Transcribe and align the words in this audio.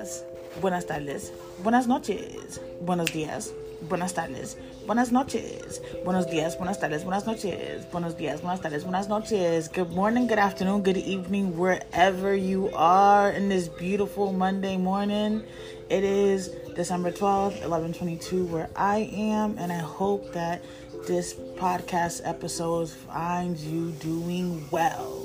días, 0.00 0.24
buenas 0.60 0.86
tardes, 0.86 1.32
buenas 1.62 1.86
noches, 1.86 2.60
buenos 2.80 3.12
días, 3.12 3.52
buenas 3.88 4.14
tardes, 4.14 4.56
buenas 4.86 5.12
noches, 5.12 5.82
buenos 6.04 6.26
días, 6.26 6.56
buenas 6.56 6.80
tardes, 6.80 7.04
buenas 7.04 7.26
noches, 7.26 7.86
buenos 7.92 8.16
días, 8.16 8.40
buenas 8.40 8.60
tardes, 8.60 8.84
buenas 8.84 9.08
noches. 9.08 9.70
Good 9.70 9.90
morning, 9.90 10.26
good 10.26 10.38
afternoon, 10.38 10.82
good 10.82 10.96
evening, 10.96 11.56
wherever 11.56 12.34
you 12.34 12.70
are 12.74 13.30
in 13.30 13.48
this 13.48 13.68
beautiful 13.68 14.32
Monday 14.32 14.76
morning. 14.76 15.42
It 15.90 16.04
is 16.04 16.48
December 16.74 17.10
12th, 17.10 17.60
1122, 17.60 18.46
where 18.46 18.70
I 18.76 19.10
am, 19.12 19.58
and 19.58 19.70
I 19.72 19.80
hope 19.80 20.32
that 20.32 20.62
this 21.06 21.34
podcast 21.58 22.22
episode 22.24 22.88
finds 22.88 23.66
you 23.66 23.90
doing 24.00 24.66
well. 24.70 25.19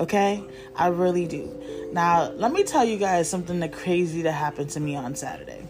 Okay? 0.00 0.42
I 0.76 0.88
really 0.88 1.26
do. 1.26 1.52
Now, 1.92 2.30
let 2.30 2.52
me 2.52 2.64
tell 2.64 2.84
you 2.84 2.96
guys 2.96 3.28
something 3.28 3.60
that 3.60 3.72
crazy 3.72 4.22
that 4.22 4.32
happened 4.32 4.70
to 4.70 4.80
me 4.80 4.96
on 4.96 5.14
Saturday. 5.14 5.66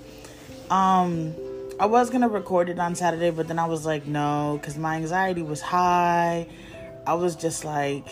Um, 0.70 1.34
I 1.78 1.86
was 1.86 2.08
gonna 2.08 2.28
record 2.28 2.68
it 2.68 2.78
on 2.78 2.94
Saturday, 2.94 3.30
but 3.30 3.48
then 3.48 3.58
I 3.58 3.66
was 3.66 3.84
like, 3.84 4.06
no, 4.06 4.58
because 4.60 4.78
my 4.78 4.96
anxiety 4.96 5.42
was 5.42 5.60
high. 5.60 6.46
I 7.06 7.14
was 7.14 7.36
just 7.36 7.64
like, 7.64 8.06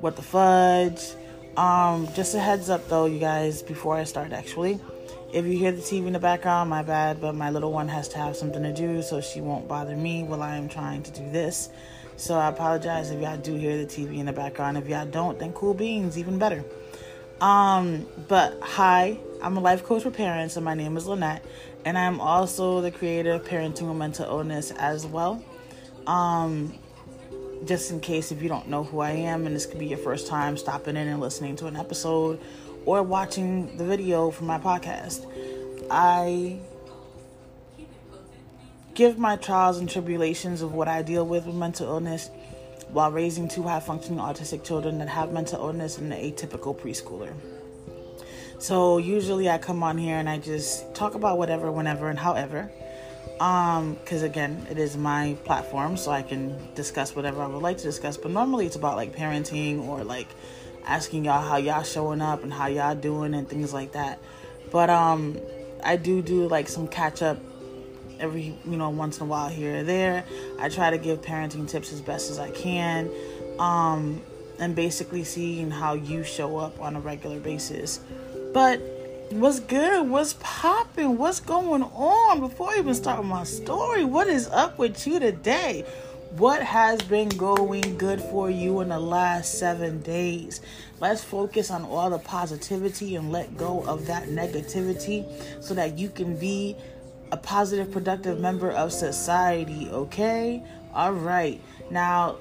what 0.00 0.16
the 0.16 0.22
fudge? 0.22 1.02
Um, 1.56 2.08
just 2.14 2.34
a 2.34 2.40
heads 2.40 2.68
up 2.68 2.88
though, 2.88 3.06
you 3.06 3.18
guys, 3.18 3.62
before 3.62 3.96
I 3.96 4.04
start 4.04 4.32
actually. 4.32 4.80
If 5.32 5.46
you 5.46 5.56
hear 5.56 5.72
the 5.72 5.82
TV 5.82 6.06
in 6.06 6.12
the 6.12 6.18
background, 6.18 6.70
my 6.70 6.82
bad, 6.82 7.20
but 7.20 7.34
my 7.34 7.50
little 7.50 7.72
one 7.72 7.88
has 7.88 8.08
to 8.08 8.18
have 8.18 8.36
something 8.36 8.62
to 8.62 8.72
do, 8.72 9.02
so 9.02 9.20
she 9.20 9.40
won't 9.40 9.66
bother 9.66 9.96
me 9.96 10.22
while 10.22 10.42
I 10.42 10.56
am 10.56 10.68
trying 10.68 11.02
to 11.04 11.10
do 11.10 11.28
this. 11.30 11.70
So 12.16 12.36
I 12.36 12.48
apologize 12.48 13.10
if 13.10 13.20
y'all 13.20 13.36
do 13.36 13.54
hear 13.54 13.76
the 13.76 13.86
TV 13.86 14.18
in 14.18 14.26
the 14.26 14.32
background. 14.32 14.78
If 14.78 14.88
y'all 14.88 15.06
don't, 15.06 15.38
then 15.38 15.52
cool 15.52 15.74
beans, 15.74 16.16
even 16.16 16.38
better. 16.38 16.64
Um, 17.40 18.06
but 18.28 18.58
hi, 18.62 19.18
I'm 19.42 19.56
a 19.56 19.60
life 19.60 19.84
coach 19.84 20.04
for 20.04 20.10
parents, 20.10 20.56
and 20.56 20.64
my 20.64 20.74
name 20.74 20.96
is 20.96 21.06
Lynette, 21.06 21.44
and 21.84 21.98
I'm 21.98 22.20
also 22.20 22.80
the 22.80 22.90
creator 22.90 23.32
of 23.32 23.44
Parenting 23.44 23.88
with 23.88 23.96
Mental 23.96 24.24
Illness 24.26 24.70
as 24.70 25.04
well. 25.04 25.44
Um, 26.06 26.78
just 27.64 27.90
in 27.90 28.00
case 28.00 28.30
if 28.30 28.42
you 28.42 28.48
don't 28.48 28.68
know 28.68 28.84
who 28.84 29.00
I 29.00 29.10
am, 29.10 29.46
and 29.46 29.54
this 29.54 29.66
could 29.66 29.78
be 29.78 29.86
your 29.86 29.98
first 29.98 30.26
time 30.26 30.56
stopping 30.56 30.96
in 30.96 31.08
and 31.08 31.20
listening 31.20 31.56
to 31.56 31.66
an 31.66 31.76
episode 31.76 32.40
or 32.86 33.02
watching 33.02 33.76
the 33.76 33.84
video 33.84 34.30
from 34.30 34.46
my 34.46 34.58
podcast, 34.58 35.26
I 35.90 36.60
give 38.94 39.18
my 39.18 39.36
trials 39.36 39.78
and 39.78 39.90
tribulations 39.90 40.62
of 40.62 40.72
what 40.72 40.88
I 40.88 41.02
deal 41.02 41.26
with 41.26 41.46
with 41.46 41.56
mental 41.56 41.88
illness 41.88 42.30
while 42.90 43.10
raising 43.10 43.48
two 43.48 43.64
high 43.64 43.80
functioning 43.80 44.20
autistic 44.20 44.62
children 44.64 44.98
that 44.98 45.08
have 45.08 45.32
mental 45.32 45.60
illness 45.60 45.98
and 45.98 46.12
an 46.12 46.18
atypical 46.18 46.76
preschooler. 46.78 47.32
So 48.58 48.98
usually 48.98 49.50
I 49.50 49.58
come 49.58 49.82
on 49.82 49.98
here 49.98 50.16
and 50.16 50.28
I 50.28 50.38
just 50.38 50.94
talk 50.94 51.14
about 51.14 51.38
whatever, 51.38 51.72
whenever, 51.72 52.08
and 52.08 52.18
however. 52.18 52.70
Um, 53.40 53.94
because 53.94 54.22
again, 54.22 54.64
it 54.70 54.78
is 54.78 54.96
my 54.96 55.36
platform, 55.44 55.96
so 55.96 56.12
I 56.12 56.22
can 56.22 56.56
discuss 56.74 57.16
whatever 57.16 57.42
I 57.42 57.48
would 57.48 57.62
like 57.62 57.78
to 57.78 57.82
discuss. 57.82 58.16
But 58.16 58.30
normally 58.30 58.64
it's 58.64 58.76
about 58.76 58.94
like 58.94 59.14
parenting 59.14 59.88
or 59.88 60.04
like 60.04 60.28
asking 60.86 61.24
y'all 61.24 61.42
how 61.42 61.56
y'all 61.56 61.82
showing 61.82 62.20
up 62.20 62.44
and 62.44 62.52
how 62.52 62.68
y'all 62.68 62.94
doing 62.94 63.34
and 63.34 63.48
things 63.48 63.74
like 63.74 63.92
that. 63.92 64.20
But 64.70 64.88
um, 64.88 65.36
I 65.82 65.96
do 65.96 66.22
do 66.22 66.46
like 66.46 66.68
some 66.68 66.86
catch 66.86 67.22
up 67.22 67.38
every 68.20 68.54
you 68.64 68.76
know 68.76 68.90
once 68.90 69.18
in 69.18 69.24
a 69.24 69.26
while 69.26 69.48
here 69.48 69.80
or 69.80 69.82
there. 69.82 70.24
I 70.58 70.68
try 70.68 70.90
to 70.90 70.98
give 70.98 71.22
parenting 71.22 71.68
tips 71.68 71.92
as 71.92 72.00
best 72.00 72.30
as 72.30 72.38
I 72.38 72.50
can, 72.50 73.10
um, 73.58 74.22
and 74.58 74.74
basically 74.74 75.24
seeing 75.24 75.70
how 75.70 75.94
you 75.94 76.24
show 76.24 76.56
up 76.58 76.80
on 76.80 76.96
a 76.96 77.00
regular 77.00 77.40
basis. 77.40 78.00
But 78.52 78.80
what's 79.30 79.60
good? 79.60 80.08
What's 80.08 80.34
popping? 80.40 81.18
What's 81.18 81.40
going 81.40 81.82
on? 81.82 82.40
Before 82.40 82.70
I 82.70 82.78
even 82.78 82.94
start 82.94 83.24
my 83.24 83.44
story, 83.44 84.04
what 84.04 84.28
is 84.28 84.48
up 84.48 84.78
with 84.78 85.06
you 85.06 85.18
today? 85.18 85.84
What 86.36 86.62
has 86.62 87.00
been 87.02 87.28
going 87.28 87.96
good 87.96 88.20
for 88.20 88.50
you 88.50 88.80
in 88.80 88.88
the 88.88 88.98
last 88.98 89.58
seven 89.60 90.02
days? 90.02 90.60
Let's 90.98 91.22
focus 91.22 91.70
on 91.70 91.84
all 91.84 92.10
the 92.10 92.18
positivity 92.18 93.14
and 93.14 93.30
let 93.30 93.56
go 93.56 93.84
of 93.86 94.06
that 94.06 94.24
negativity 94.24 95.24
so 95.62 95.74
that 95.74 95.96
you 95.96 96.08
can 96.08 96.36
be 96.36 96.76
a 97.34 97.36
positive, 97.36 97.90
productive 97.90 98.38
member 98.38 98.70
of 98.70 98.92
society, 98.92 99.88
okay? 99.90 100.62
All 100.94 101.12
right. 101.12 101.60
Now, 101.90 102.36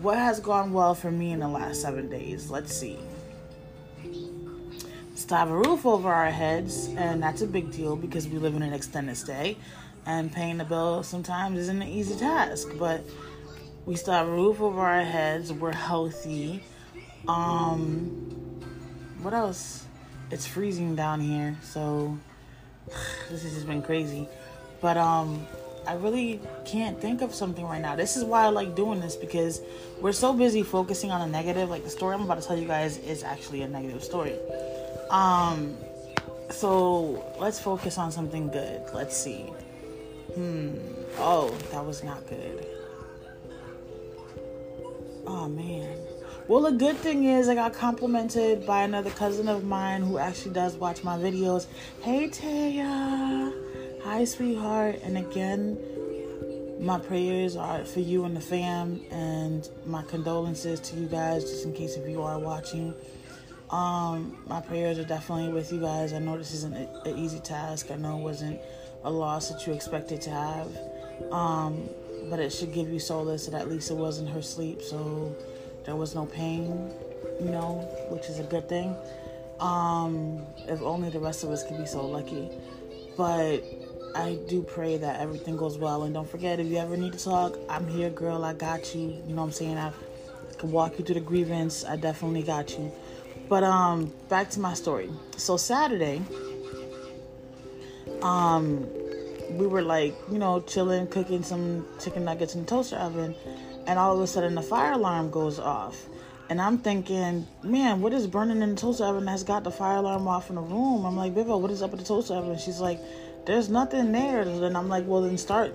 what 0.00 0.16
has 0.16 0.38
gone 0.38 0.72
well 0.72 0.94
for 0.94 1.10
me 1.10 1.32
in 1.32 1.40
the 1.40 1.48
last 1.48 1.82
seven 1.82 2.08
days? 2.08 2.48
Let's 2.48 2.72
see. 2.72 3.00
Still 5.16 5.36
have 5.36 5.50
a 5.50 5.56
roof 5.56 5.84
over 5.84 6.12
our 6.12 6.30
heads, 6.30 6.86
and 6.96 7.20
that's 7.20 7.42
a 7.42 7.48
big 7.48 7.72
deal 7.72 7.96
because 7.96 8.28
we 8.28 8.38
live 8.38 8.54
in 8.54 8.62
an 8.62 8.72
extended 8.72 9.16
stay, 9.16 9.56
and 10.06 10.32
paying 10.32 10.56
the 10.56 10.64
bill 10.64 11.02
sometimes 11.02 11.58
isn't 11.58 11.82
an 11.82 11.88
easy 11.88 12.14
task. 12.14 12.68
But 12.78 13.04
we 13.86 13.96
still 13.96 14.14
have 14.14 14.28
a 14.28 14.30
roof 14.30 14.60
over 14.60 14.80
our 14.80 15.02
heads. 15.02 15.52
We're 15.52 15.72
healthy. 15.72 16.62
Um, 17.26 18.60
what 19.20 19.34
else? 19.34 19.84
It's 20.30 20.46
freezing 20.46 20.94
down 20.94 21.20
here, 21.20 21.56
so 21.60 22.16
this 23.30 23.42
has 23.42 23.54
just 23.54 23.66
been 23.66 23.82
crazy. 23.82 24.28
But 24.80 24.96
um 24.96 25.46
I 25.86 25.94
really 25.94 26.40
can't 26.66 27.00
think 27.00 27.22
of 27.22 27.34
something 27.34 27.64
right 27.64 27.80
now. 27.80 27.96
This 27.96 28.16
is 28.16 28.24
why 28.24 28.44
I 28.44 28.48
like 28.48 28.74
doing 28.74 29.00
this 29.00 29.16
because 29.16 29.62
we're 30.00 30.12
so 30.12 30.34
busy 30.34 30.62
focusing 30.62 31.10
on 31.10 31.22
a 31.22 31.26
negative. 31.26 31.70
Like 31.70 31.84
the 31.84 31.90
story 31.90 32.14
I'm 32.14 32.22
about 32.22 32.40
to 32.40 32.46
tell 32.46 32.58
you 32.58 32.66
guys 32.66 32.98
is 32.98 33.22
actually 33.22 33.62
a 33.62 33.68
negative 33.68 34.04
story. 34.04 34.34
Um 35.10 35.76
so 36.50 37.24
let's 37.38 37.60
focus 37.60 37.98
on 37.98 38.10
something 38.12 38.48
good. 38.48 38.82
Let's 38.94 39.16
see. 39.16 39.42
Hmm. 40.34 40.76
Oh, 41.18 41.50
that 41.72 41.84
was 41.84 42.04
not 42.04 42.26
good. 42.28 42.66
Oh 45.26 45.48
man. 45.48 46.07
Well, 46.48 46.62
the 46.62 46.72
good 46.72 46.96
thing 46.96 47.24
is 47.24 47.46
I 47.50 47.54
got 47.54 47.74
complimented 47.74 48.64
by 48.64 48.82
another 48.84 49.10
cousin 49.10 49.48
of 49.48 49.64
mine 49.64 50.00
who 50.00 50.16
actually 50.16 50.54
does 50.54 50.76
watch 50.76 51.04
my 51.04 51.18
videos. 51.18 51.66
Hey, 52.00 52.26
Taya. 52.30 53.52
Hi, 54.02 54.24
sweetheart. 54.24 55.00
And 55.02 55.18
again, 55.18 55.78
my 56.80 57.00
prayers 57.00 57.54
are 57.54 57.84
for 57.84 58.00
you 58.00 58.24
and 58.24 58.34
the 58.34 58.40
fam, 58.40 59.02
and 59.10 59.68
my 59.84 60.00
condolences 60.04 60.80
to 60.80 60.96
you 60.96 61.06
guys, 61.06 61.44
just 61.44 61.66
in 61.66 61.74
case 61.74 61.96
if 61.96 62.08
you 62.08 62.22
are 62.22 62.38
watching. 62.38 62.94
Um, 63.68 64.38
my 64.46 64.62
prayers 64.62 64.98
are 64.98 65.04
definitely 65.04 65.52
with 65.52 65.70
you 65.70 65.80
guys. 65.80 66.14
I 66.14 66.18
know 66.18 66.38
this 66.38 66.54
isn't 66.54 66.74
an 66.74 67.18
easy 67.18 67.40
task. 67.40 67.90
I 67.90 67.96
know 67.96 68.16
it 68.20 68.22
wasn't 68.22 68.58
a 69.04 69.10
loss 69.10 69.50
that 69.50 69.66
you 69.66 69.74
expected 69.74 70.22
to 70.22 70.30
have. 70.30 70.78
Um, 71.30 71.90
but 72.30 72.40
it 72.40 72.54
should 72.54 72.72
give 72.72 72.88
you 72.88 73.00
solace 73.00 73.44
that 73.48 73.54
at 73.60 73.68
least 73.68 73.90
it 73.90 73.98
wasn't 73.98 74.30
her 74.30 74.40
sleep. 74.40 74.80
So 74.80 75.36
there 75.88 75.96
was 75.96 76.14
no 76.14 76.26
pain, 76.26 76.92
you 77.40 77.48
know, 77.48 77.76
which 78.10 78.26
is 78.26 78.38
a 78.38 78.42
good 78.42 78.68
thing. 78.68 78.94
Um, 79.58 80.44
if 80.68 80.82
only 80.82 81.08
the 81.08 81.18
rest 81.18 81.44
of 81.44 81.50
us 81.50 81.66
could 81.66 81.78
be 81.78 81.86
so 81.86 82.06
lucky. 82.06 82.50
But 83.16 83.64
I 84.14 84.38
do 84.48 84.62
pray 84.62 84.98
that 84.98 85.18
everything 85.18 85.56
goes 85.56 85.78
well. 85.78 86.02
And 86.02 86.12
don't 86.12 86.28
forget, 86.28 86.60
if 86.60 86.66
you 86.66 86.76
ever 86.76 86.94
need 86.94 87.14
to 87.14 87.24
talk, 87.24 87.56
I'm 87.70 87.88
here, 87.88 88.10
girl. 88.10 88.44
I 88.44 88.52
got 88.52 88.94
you. 88.94 89.00
You 89.00 89.34
know 89.34 89.36
what 89.36 89.44
I'm 89.44 89.52
saying? 89.52 89.78
I 89.78 89.90
can 90.58 90.70
walk 90.70 90.98
you 90.98 91.06
through 91.06 91.14
the 91.14 91.20
grievance. 91.22 91.86
I 91.86 91.96
definitely 91.96 92.42
got 92.42 92.70
you. 92.72 92.92
But 93.48 93.62
um, 93.62 94.12
back 94.28 94.50
to 94.50 94.60
my 94.60 94.74
story. 94.74 95.08
So 95.38 95.56
Saturday, 95.56 96.20
um, 98.20 98.86
we 99.52 99.66
were 99.66 99.80
like, 99.80 100.14
you 100.30 100.38
know, 100.38 100.60
chilling, 100.60 101.06
cooking 101.06 101.42
some 101.42 101.86
chicken 101.98 102.26
nuggets 102.26 102.54
in 102.54 102.60
the 102.60 102.66
toaster 102.66 102.96
oven 102.96 103.34
and 103.88 103.98
all 103.98 104.14
of 104.14 104.20
a 104.20 104.26
sudden 104.26 104.54
the 104.54 104.62
fire 104.62 104.92
alarm 104.92 105.30
goes 105.30 105.58
off. 105.58 106.06
And 106.50 106.60
I'm 106.60 106.78
thinking, 106.78 107.46
man, 107.62 108.00
what 108.00 108.12
is 108.12 108.26
burning 108.26 108.62
in 108.62 108.74
the 108.74 108.80
toaster 108.80 109.04
oven 109.04 109.24
that's 109.24 109.42
got 109.42 109.64
the 109.64 109.70
fire 109.70 109.96
alarm 109.96 110.28
off 110.28 110.50
in 110.50 110.56
the 110.56 110.62
room? 110.62 111.04
I'm 111.04 111.16
like, 111.16 111.32
Vivo, 111.32 111.56
what 111.56 111.70
is 111.70 111.82
up 111.82 111.90
with 111.90 112.00
the 112.00 112.06
toaster 112.06 112.34
oven? 112.34 112.56
she's 112.58 112.80
like, 112.80 113.00
there's 113.46 113.68
nothing 113.68 114.12
there. 114.12 114.42
And 114.42 114.76
I'm 114.76 114.88
like, 114.88 115.06
well, 115.06 115.22
then 115.22 115.36
start, 115.36 115.74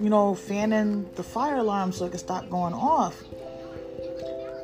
you 0.00 0.08
know, 0.08 0.34
fanning 0.34 1.10
the 1.14 1.22
fire 1.22 1.56
alarm 1.56 1.92
so 1.92 2.04
it 2.04 2.10
can 2.10 2.18
stop 2.18 2.48
going 2.48 2.74
off. 2.74 3.22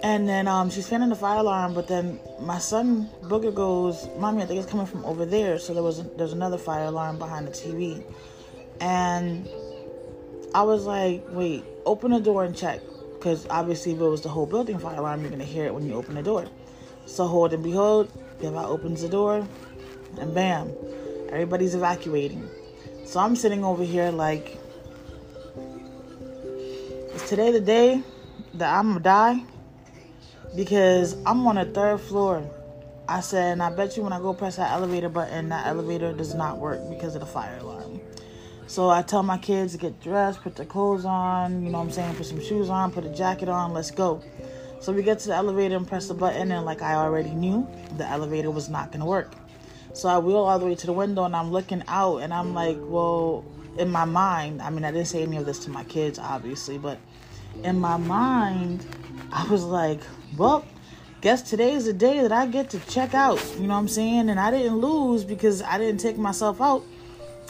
And 0.03 0.27
then 0.27 0.49
um, 0.49 0.71
she's 0.71 0.89
fanning 0.89 1.11
the 1.11 1.17
fire 1.17 1.41
alarm, 1.41 1.75
but 1.75 1.89
then 1.89 2.21
my 2.41 2.59
son 2.59 3.11
Booger 3.23 3.55
goes, 3.55 4.09
"Mommy, 4.17 4.43
I 4.43 4.47
think 4.47 4.59
it's 4.59 4.71
coming 4.71 4.87
from 4.87 5.05
over 5.05 5.27
there." 5.27 5.59
So 5.59 5.75
there 5.75 5.83
was 5.83 6.03
there's 6.17 6.33
another 6.33 6.57
fire 6.57 6.85
alarm 6.85 7.19
behind 7.19 7.47
the 7.47 7.51
TV, 7.51 8.03
and 8.81 9.47
I 10.55 10.63
was 10.63 10.87
like, 10.87 11.23
"Wait, 11.29 11.65
open 11.85 12.13
the 12.13 12.21
door 12.21 12.45
and 12.45 12.57
check." 12.57 12.81
Because 13.21 13.47
obviously 13.51 13.93
if 13.93 14.01
it 14.01 14.05
was 14.05 14.23
the 14.23 14.31
whole 14.31 14.47
building 14.47 14.79
fire 14.79 14.97
alarm, 14.97 15.21
you're 15.21 15.31
gonna 15.31 15.45
hear 15.45 15.67
it 15.67 15.75
when 15.75 15.87
you 15.87 15.93
open 15.93 16.15
the 16.15 16.23
door. 16.23 16.47
So 17.05 17.27
hold 17.27 17.53
and 17.53 17.63
behold, 17.63 18.11
Biva 18.41 18.65
opens 18.65 19.03
the 19.03 19.11
door, 19.11 19.47
and 20.19 20.35
bam, 20.35 20.73
everybody's 21.29 21.75
evacuating. 21.75 22.49
So 23.05 23.21
I'm 23.21 23.37
sitting 23.37 23.63
over 23.63 23.85
here 23.85 24.11
like, 24.11 24.59
is 27.15 27.29
today 27.29 27.53
the 27.53 27.61
day 27.61 28.03
that 28.55 28.73
I'm 28.75 28.89
gonna 28.89 29.01
die? 29.01 29.45
Because 30.57 31.15
I'm 31.27 31.47
on 31.47 31.57
the 31.57 31.67
third 31.67 32.01
floor. 32.01 32.43
I 33.07 33.21
said, 33.21 33.53
and 33.53 33.63
I 33.63 33.69
bet 33.69 33.99
you 33.99 34.03
when 34.03 34.15
I 34.15 34.19
go 34.19 34.33
press 34.33 34.57
that 34.57 34.71
elevator 34.71 35.11
button, 35.11 35.51
that 35.51 35.67
elevator 35.67 36.15
does 36.15 36.35
not 36.35 36.57
work 36.59 36.81
because 36.89 37.15
of 37.17 37.21
the 37.21 37.27
fire 37.27 37.59
alarm. 37.59 38.00
So 38.71 38.89
I 38.89 39.03
tell 39.03 39.25
my 39.25 39.37
kids 39.37 39.73
to 39.73 39.79
get 39.79 40.01
dressed, 40.01 40.43
put 40.43 40.55
their 40.55 40.65
clothes 40.65 41.05
on, 41.05 41.65
you 41.65 41.71
know 41.73 41.79
what 41.79 41.87
I'm 41.87 41.91
saying, 41.91 42.15
put 42.15 42.27
some 42.27 42.41
shoes 42.41 42.71
on, 42.71 42.93
put 42.93 43.05
a 43.05 43.09
jacket 43.09 43.49
on, 43.49 43.73
let's 43.73 43.91
go. 43.91 44.23
So 44.79 44.93
we 44.93 45.03
get 45.03 45.19
to 45.19 45.27
the 45.27 45.35
elevator 45.35 45.77
and 45.77 45.89
press 45.89 46.07
the 46.07 46.15
button, 46.15 46.53
and 46.53 46.65
like 46.65 46.81
I 46.81 46.95
already 46.95 47.31
knew, 47.31 47.69
the 47.97 48.07
elevator 48.07 48.49
was 48.53 48.69
not 48.69 48.93
gonna 48.93 49.07
work. 49.07 49.33
So 49.93 50.09
I 50.09 50.19
wheel 50.19 50.37
all 50.37 50.57
the 50.61 50.67
way 50.67 50.77
to 50.77 50.87
the 50.87 50.93
window 50.93 51.25
and 51.25 51.35
I'm 51.35 51.51
looking 51.51 51.83
out 51.89 52.19
and 52.19 52.33
I'm 52.33 52.55
like, 52.55 52.77
well, 52.79 53.45
in 53.77 53.91
my 53.91 54.05
mind, 54.05 54.63
I 54.63 54.71
mean, 54.71 54.85
I 54.85 54.93
didn't 54.93 55.09
say 55.09 55.25
any 55.25 55.37
of 55.37 55.47
this 55.47 55.59
to 55.65 55.71
my 55.71 55.83
kids, 55.83 56.21
obviously, 56.21 56.79
but 56.79 57.01
in 57.65 57.81
my 57.81 57.97
mind, 57.97 58.87
I 59.33 59.49
was 59.49 59.65
like, 59.65 60.01
well, 60.39 60.65
guess 61.23 61.43
today's 61.43 61.87
the 61.87 61.93
day 61.93 62.21
that 62.21 62.31
I 62.31 62.47
get 62.47 62.71
to 62.71 62.79
check 62.87 63.15
out. 63.15 63.45
You 63.57 63.63
know 63.67 63.75
what 63.75 63.81
I'm 63.81 63.89
saying? 63.89 64.31
And 64.31 64.39
I 64.39 64.53
didn't 64.53 64.77
lose 64.77 65.25
because 65.25 65.61
I 65.61 65.77
didn't 65.77 65.99
take 65.99 66.19
myself 66.19 66.61
out. 66.61 66.85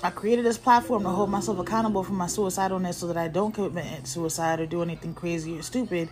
I 0.03 0.09
created 0.09 0.47
this 0.47 0.57
platform 0.57 1.03
to 1.03 1.11
hold 1.11 1.29
myself 1.29 1.59
accountable 1.59 2.03
for 2.03 2.15
my 2.15 2.25
suicidalness 2.25 2.95
so 2.95 3.07
that 3.09 3.19
I 3.19 3.29
don't 3.29 3.53
commit 3.53 4.07
suicide 4.07 4.59
or 4.59 4.67
do 4.67 4.81
anything 4.81 5.13
crazy 5.13 5.59
or 5.59 5.63
stupid. 5.63 6.09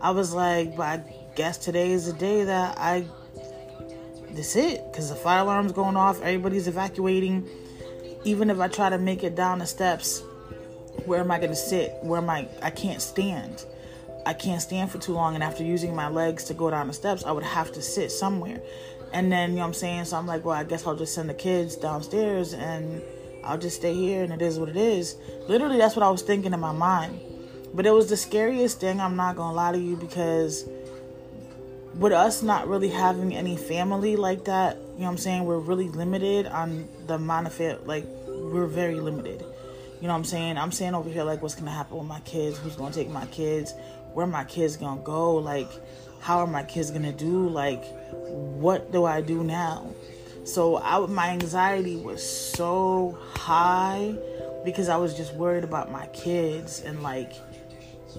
I 0.00 0.10
was 0.10 0.32
like, 0.32 0.74
but 0.74 0.84
I 0.84 1.04
guess 1.34 1.58
today 1.58 1.92
is 1.92 2.06
the 2.06 2.18
day 2.18 2.44
that 2.44 2.78
I 2.78 3.06
that's 4.30 4.56
it 4.56 4.82
because 4.90 5.08
the 5.08 5.14
fire 5.14 5.42
alarm's 5.42 5.72
going 5.72 5.96
off 5.96 6.20
everybody's 6.22 6.66
evacuating. 6.66 7.46
Even 8.24 8.50
if 8.50 8.58
i 8.58 8.68
try 8.68 8.90
to 8.90 8.98
make 8.98 9.22
it 9.22 9.34
down 9.34 9.58
the 9.60 9.66
steps 9.66 10.22
where 11.04 11.20
am 11.20 11.30
i 11.30 11.38
going 11.38 11.50
to 11.50 11.56
sit? 11.56 11.94
Where 12.02 12.20
am 12.20 12.30
i 12.30 12.48
i 12.62 12.70
can't 12.70 13.02
stand. 13.02 13.64
I 14.24 14.32
can't 14.32 14.60
stand 14.60 14.90
for 14.90 14.98
too 14.98 15.12
long 15.12 15.34
and 15.34 15.44
after 15.44 15.62
using 15.62 15.94
my 15.94 16.08
legs 16.08 16.44
to 16.44 16.54
go 16.54 16.70
down 16.70 16.88
the 16.88 16.92
steps 16.92 17.24
i 17.24 17.32
would 17.32 17.44
have 17.44 17.72
to 17.72 17.82
sit 17.82 18.10
somewhere. 18.10 18.60
And 19.12 19.30
then 19.30 19.50
you 19.50 19.56
know 19.56 19.62
what 19.62 19.68
i'm 19.68 19.74
saying? 19.74 20.06
So 20.06 20.16
i'm 20.16 20.26
like 20.26 20.44
well 20.44 20.56
i 20.56 20.64
guess 20.64 20.86
i'll 20.86 20.96
just 20.96 21.14
send 21.14 21.28
the 21.28 21.34
kids 21.34 21.76
downstairs 21.76 22.52
and 22.54 23.02
i'll 23.46 23.58
just 23.58 23.76
stay 23.76 23.94
here 23.94 24.22
and 24.22 24.32
it 24.32 24.42
is 24.42 24.58
what 24.58 24.68
it 24.68 24.76
is 24.76 25.16
literally 25.48 25.78
that's 25.78 25.96
what 25.96 26.02
i 26.02 26.10
was 26.10 26.22
thinking 26.22 26.52
in 26.52 26.60
my 26.60 26.72
mind 26.72 27.20
but 27.74 27.86
it 27.86 27.90
was 27.90 28.08
the 28.08 28.16
scariest 28.16 28.80
thing 28.80 29.00
i'm 29.00 29.16
not 29.16 29.36
gonna 29.36 29.54
lie 29.54 29.72
to 29.72 29.78
you 29.78 29.96
because 29.96 30.68
with 31.98 32.12
us 32.12 32.42
not 32.42 32.68
really 32.68 32.88
having 32.88 33.34
any 33.34 33.56
family 33.56 34.16
like 34.16 34.44
that, 34.44 34.76
you 34.76 34.82
know 34.82 35.04
what 35.04 35.12
I'm 35.12 35.18
saying? 35.18 35.44
We're 35.44 35.58
really 35.58 35.88
limited 35.88 36.46
on 36.46 36.88
the 37.06 37.14
amount 37.14 37.46
of 37.46 37.60
it. 37.60 37.86
Like, 37.86 38.04
we're 38.26 38.66
very 38.66 38.96
limited. 38.96 39.40
You 40.00 40.08
know 40.08 40.12
what 40.12 40.18
I'm 40.18 40.24
saying? 40.24 40.58
I'm 40.58 40.72
saying 40.72 40.94
over 40.94 41.08
here, 41.08 41.24
like, 41.24 41.40
what's 41.40 41.54
to 41.54 41.70
happen 41.70 41.96
with 41.96 42.06
my 42.06 42.20
kids? 42.20 42.58
Who's 42.58 42.76
to 42.76 42.90
take 42.90 43.08
my 43.08 43.24
kids? 43.26 43.72
Where 44.12 44.26
my 44.26 44.44
kids 44.44 44.76
to 44.76 45.00
go? 45.02 45.36
Like, 45.36 45.68
how 46.20 46.40
are 46.40 46.46
my 46.46 46.64
kids 46.64 46.90
to 46.90 47.12
do? 47.12 47.48
Like, 47.48 47.84
what 48.12 48.92
do 48.92 49.04
I 49.06 49.22
do 49.22 49.42
now? 49.42 49.90
So, 50.46 50.78
I, 50.78 51.04
my 51.06 51.30
anxiety 51.30 51.96
was 51.96 52.22
so 52.22 53.18
high 53.34 54.14
because 54.64 54.88
I 54.88 54.96
was 54.96 55.14
just 55.14 55.34
worried 55.34 55.64
about 55.64 55.90
my 55.90 56.06
kids 56.08 56.80
and, 56.80 57.02
like, 57.02 57.32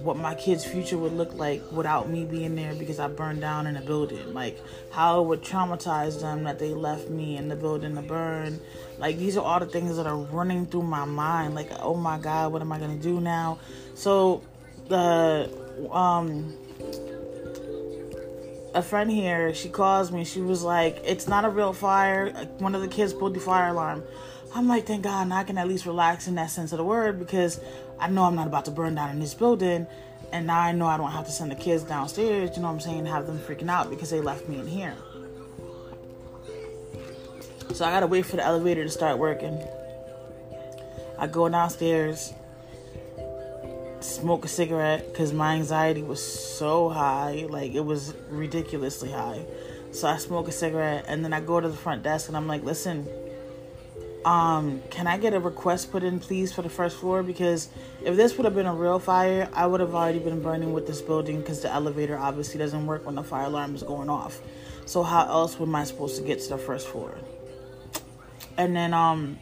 what 0.04 0.18
my 0.18 0.36
kids' 0.36 0.66
future 0.66 0.98
would 0.98 1.14
look 1.14 1.34
like 1.34 1.62
without 1.72 2.10
me 2.10 2.26
being 2.26 2.56
there 2.56 2.74
because 2.76 3.00
I 3.00 3.08
burned 3.08 3.42
down 3.42 3.68
in 3.68 3.78
a 3.78 3.82
building. 3.82 4.34
Like 4.34 4.60
how 4.92 5.22
it 5.22 5.28
would 5.28 5.42
traumatize 5.42 6.22
them 6.22 6.44
that 6.44 6.60
they 6.60 6.70
left 6.70 7.10
me 7.10 7.38
in 7.38 7.48
the 7.48 7.56
building 7.56 7.96
to 7.96 8.02
burn. 8.02 8.60
Like 8.98 9.18
these 9.18 9.38
are 9.38 9.44
all 9.44 9.60
the 9.60 9.66
things 9.66 9.98
that 9.98 10.08
are 10.08 10.18
running 10.18 10.66
through 10.66 10.84
my 10.84 11.06
mind. 11.06 11.56
Like, 11.56 11.70
oh 11.80 11.96
my 11.96 12.18
God, 12.20 12.52
what 12.52 12.62
am 12.62 12.72
I 12.72 12.80
gonna 12.80 12.96
do 12.96 13.20
now? 13.20 13.60
So 13.96 14.44
the 14.88 15.50
um 15.92 16.54
a 18.78 18.82
friend 18.84 19.10
here, 19.10 19.54
she 19.54 19.70
calls 19.70 20.12
me, 20.12 20.24
she 20.24 20.42
was 20.42 20.64
like, 20.64 21.02
It's 21.04 21.28
not 21.28 21.46
a 21.46 21.50
real 21.50 21.74
fire. 21.74 22.32
One 22.60 22.76
of 22.76 22.82
the 22.82 22.88
kids 22.88 23.14
pulled 23.14 23.34
the 23.34 23.40
fire 23.40 23.70
alarm. 23.70 24.04
I'm 24.56 24.68
like, 24.68 24.86
thank 24.86 25.04
God, 25.04 25.32
I 25.32 25.44
can 25.44 25.58
at 25.58 25.68
least 25.68 25.86
relax 25.86 26.28
in 26.28 26.36
that 26.36 26.50
sense 26.50 26.72
of 26.72 26.78
the 26.78 26.84
word 26.84 27.20
because 27.20 27.60
I 28.00 28.08
know 28.10 28.24
I'm 28.24 28.36
not 28.36 28.48
about 28.48 28.66
to 28.66 28.72
burn 28.72 28.96
down 28.96 29.10
in 29.12 29.20
this 29.20 29.34
building. 29.34 29.88
And 30.32 30.48
now 30.48 30.60
I 30.60 30.72
know 30.72 30.86
I 30.86 30.98
don't 30.98 31.12
have 31.12 31.26
to 31.26 31.32
send 31.32 31.52
the 31.52 31.56
kids 31.56 31.84
downstairs, 31.84 32.52
you 32.56 32.62
know 32.62 32.68
what 32.68 32.74
I'm 32.74 32.80
saying, 32.80 33.06
have 33.06 33.28
them 33.28 33.40
freaking 33.40 33.70
out 33.70 33.90
because 33.90 34.10
they 34.10 34.22
left 34.22 34.48
me 34.48 34.60
in 34.60 34.68
here. 34.68 34.96
So 37.74 37.86
I 37.86 37.92
gotta 37.92 38.08
wait 38.08 38.26
for 38.26 38.38
the 38.38 38.44
elevator 38.44 38.84
to 38.84 38.90
start 38.90 39.18
working. 39.18 39.62
I 41.20 41.28
go 41.28 41.48
downstairs, 41.50 42.34
smoke 44.08 44.46
a 44.46 44.48
cigarette 44.48 45.12
because 45.12 45.34
my 45.34 45.56
anxiety 45.56 46.02
was 46.02 46.22
so 46.22 46.90
high, 46.90 47.46
like 47.50 47.74
it 47.74 47.86
was 47.86 48.14
ridiculously 48.30 49.12
high. 49.12 49.46
So 49.92 50.08
I 50.08 50.18
smoke 50.18 50.48
a 50.48 50.52
cigarette 50.52 51.06
and 51.08 51.24
then 51.24 51.34
I 51.34 51.40
go 51.40 51.60
to 51.60 51.68
the 51.68 51.76
front 51.76 52.04
desk 52.04 52.28
and 52.28 52.38
I'm 52.38 52.48
like, 52.48 52.64
listen, 52.64 53.08
um, 54.26 54.82
can 54.90 55.08
I 55.08 55.18
get 55.18 55.34
a 55.34 55.40
request 55.40 55.92
put 55.92 56.04
in, 56.04 56.20
please, 56.20 56.52
for 56.52 56.62
the 56.62 56.70
first 56.70 56.98
floor? 56.98 57.24
Because 57.24 57.70
if 58.04 58.16
this 58.16 58.38
would 58.38 58.46
have 58.46 58.56
been 58.56 58.66
a 58.66 58.74
real 58.74 59.00
fire, 59.00 59.50
I 59.54 59.66
would 59.66 59.80
have 59.80 59.96
already 59.96 60.20
been 60.20 60.42
burning 60.42 60.74
with 60.74 60.88
this 60.88 61.02
building 61.02 61.40
because 61.40 61.62
the 61.62 61.72
elevator 61.72 62.18
obviously 62.18 62.60
doesn't 62.60 62.86
work 62.86 63.06
when 63.06 63.16
the 63.16 63.24
fire 63.24 63.46
alarm 63.46 63.76
is 63.76 63.84
going 63.84 64.10
off. 64.10 64.40
So 64.86 65.04
how 65.04 65.26
else 65.26 65.60
am 65.60 65.74
I 65.76 65.84
supposed 65.84 66.18
to 66.18 66.24
get 66.24 66.42
to 66.42 66.50
the 66.50 66.58
first 66.58 66.88
floor? 66.88 67.18
And 68.58 68.76
then 68.76 68.94
um, 68.94 69.38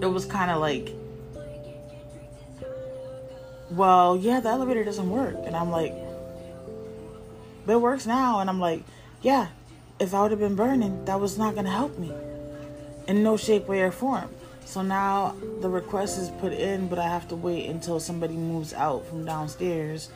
it 0.00 0.06
was 0.06 0.24
kind 0.24 0.50
of 0.50 0.60
like, 0.60 0.92
well, 3.70 4.16
yeah, 4.16 4.40
the 4.40 4.48
elevator 4.48 4.84
doesn't 4.84 5.08
work, 5.08 5.36
and 5.44 5.56
I'm 5.56 5.70
like, 5.70 5.94
but 7.66 7.74
it 7.74 7.80
works 7.80 8.06
now, 8.06 8.40
and 8.40 8.50
I'm 8.50 8.60
like, 8.60 8.82
yeah, 9.22 9.48
if 9.98 10.14
I 10.14 10.22
would 10.22 10.30
have 10.30 10.40
been 10.40 10.56
burning, 10.56 11.04
that 11.04 11.20
was 11.20 11.38
not 11.38 11.54
gonna 11.54 11.70
help 11.70 11.98
me 11.98 12.12
in 13.06 13.22
no 13.22 13.36
shape, 13.36 13.68
way, 13.68 13.80
or 13.82 13.90
form. 13.90 14.28
So 14.64 14.82
now 14.82 15.34
the 15.60 15.68
request 15.68 16.18
is 16.18 16.30
put 16.40 16.52
in, 16.52 16.88
but 16.88 16.98
I 16.98 17.08
have 17.08 17.28
to 17.28 17.36
wait 17.36 17.68
until 17.68 17.98
somebody 17.98 18.34
moves 18.34 18.72
out 18.72 19.06
from 19.06 19.24
downstairs 19.24 20.08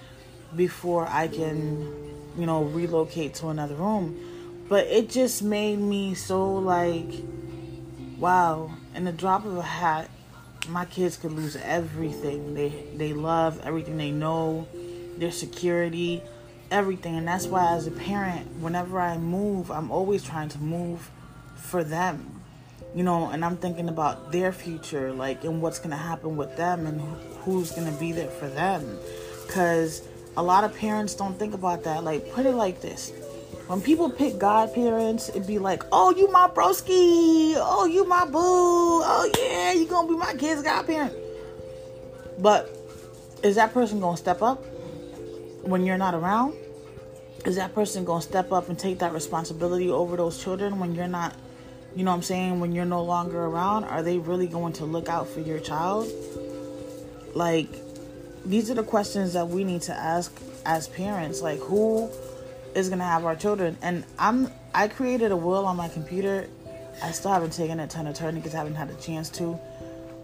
before 0.55 1.09
I 1.09 1.27
can, 1.29 1.93
you 2.39 2.47
know, 2.47 2.62
relocate 2.62 3.35
to 3.35 3.49
another 3.49 3.75
room. 3.75 4.65
But 4.69 4.87
it 4.87 5.11
just 5.11 5.43
made 5.43 5.81
me 5.81 6.15
so 6.15 6.55
like, 6.55 7.11
wow, 8.19 8.71
in 8.95 9.05
the 9.05 9.12
drop 9.12 9.45
of 9.45 9.56
a 9.56 9.62
hat, 9.62 10.09
my 10.69 10.84
kids 10.84 11.16
could 11.16 11.32
lose 11.32 11.56
everything. 11.56 12.55
They 12.55 12.70
they 12.96 13.12
love 13.12 13.61
everything 13.64 13.96
they 13.96 14.11
know, 14.11 14.66
their 15.19 15.32
security, 15.32 16.22
everything. 16.70 17.16
And 17.16 17.26
that's 17.26 17.46
why 17.46 17.75
as 17.75 17.87
a 17.87 17.90
parent, 17.90 18.61
whenever 18.61 19.00
I 19.00 19.19
move, 19.19 19.70
I'm 19.70 19.91
always 19.91 20.22
trying 20.22 20.48
to 20.50 20.58
move 20.58 21.10
for 21.56 21.84
them 21.84 22.34
you 22.94 23.03
know, 23.03 23.29
and 23.29 23.44
I'm 23.44 23.56
thinking 23.56 23.89
about 23.89 24.31
their 24.31 24.53
future, 24.53 25.12
like, 25.12 25.44
and 25.44 25.60
what's 25.60 25.79
going 25.79 25.91
to 25.91 25.96
happen 25.96 26.36
with 26.36 26.56
them 26.56 26.86
and 26.86 27.00
who's 27.41 27.72
going 27.72 27.93
to 27.93 27.98
be 27.98 28.12
there 28.12 28.29
for 28.29 28.48
them. 28.48 28.98
Because 29.46 30.06
a 30.36 30.43
lot 30.43 30.65
of 30.65 30.77
parents 30.77 31.15
don't 31.15 31.36
think 31.36 31.55
about 31.55 31.82
that. 31.84 32.05
Like, 32.05 32.32
put 32.32 32.46
it 32.46 32.55
like 32.55 32.81
this 32.81 33.12
when 33.67 33.81
people 33.81 34.11
pick 34.11 34.39
godparents, 34.39 35.29
it'd 35.31 35.47
be 35.47 35.59
like, 35.59 35.83
oh, 35.93 36.15
you 36.15 36.31
my 36.31 36.49
broski. 36.49 37.55
Oh, 37.56 37.87
you 37.87 38.05
my 38.05 38.25
boo. 38.25 38.39
Oh, 38.39 39.31
yeah, 39.39 39.73
you 39.73 39.87
going 39.87 40.06
to 40.06 40.13
be 40.13 40.19
my 40.19 40.35
kid's 40.35 40.63
godparent. 40.63 41.15
But 42.39 42.71
is 43.43 43.56
that 43.56 43.73
person 43.73 44.01
going 44.01 44.17
to 44.17 44.21
step 44.21 44.43
up 44.43 44.65
when 45.63 45.85
you're 45.87 45.99
not 45.99 46.15
around? 46.15 46.55
Is 47.44 47.56
that 47.56 47.75
person 47.75 48.05
going 48.05 48.23
to 48.23 48.27
step 48.27 48.53
up 48.53 48.69
and 48.69 48.79
take 48.79 48.99
that 49.01 49.13
responsibility 49.13 49.91
over 49.91 50.17
those 50.17 50.43
children 50.43 50.79
when 50.79 50.94
you're 50.94 51.09
not 51.09 51.35
you 51.97 52.03
know 52.03 52.11
what 52.11 52.17
I'm 52.17 52.23
saying, 52.23 52.61
when 52.61 52.73
you're 52.73 52.85
no 52.85 53.05
longer 53.05 53.44
around, 53.44 53.85
are 53.85 54.03
they 54.03 54.19
really 54.19 54.49
going 54.49 54.73
to 54.75 54.85
look 54.85 55.09
out 55.09 55.29
for 55.29 55.41
your 55.41 55.61
child? 55.61 56.11
Like, 57.35 57.69
these 58.44 58.71
are 58.71 58.75
the 58.75 58.83
questions 58.83 59.33
that 59.35 59.49
we 59.49 59.63
need 59.63 59.83
to 59.83 59.94
ask 59.94 60.37
as 60.67 60.89
parents. 60.89 61.41
Like, 61.41 61.61
who 61.61 62.11
is 62.74 62.88
to 62.90 62.96
have 62.96 63.24
our 63.24 63.36
children? 63.36 63.76
And 63.82 64.04
I'm, 64.19 64.50
I 64.74 64.88
created 64.88 65.32
a 65.32 65.36
will 65.36 65.66
on 65.66 65.76
my 65.76 65.88
computer. 65.88 66.48
I 67.02 67.12
still 67.12 67.32
haven't 67.32 67.52
taken 67.52 67.81
it 67.81 67.90
to 67.90 68.00
an 68.00 68.06
attorney 68.06 68.40
because 68.40 68.54
I 68.54 68.58
haven't 68.58 68.74
had 68.74 68.90
a 68.90 68.94
chance 68.94 69.28
to. 69.31 69.58